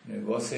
O 0.09 0.12
negócio 0.12 0.54
é 0.54 0.57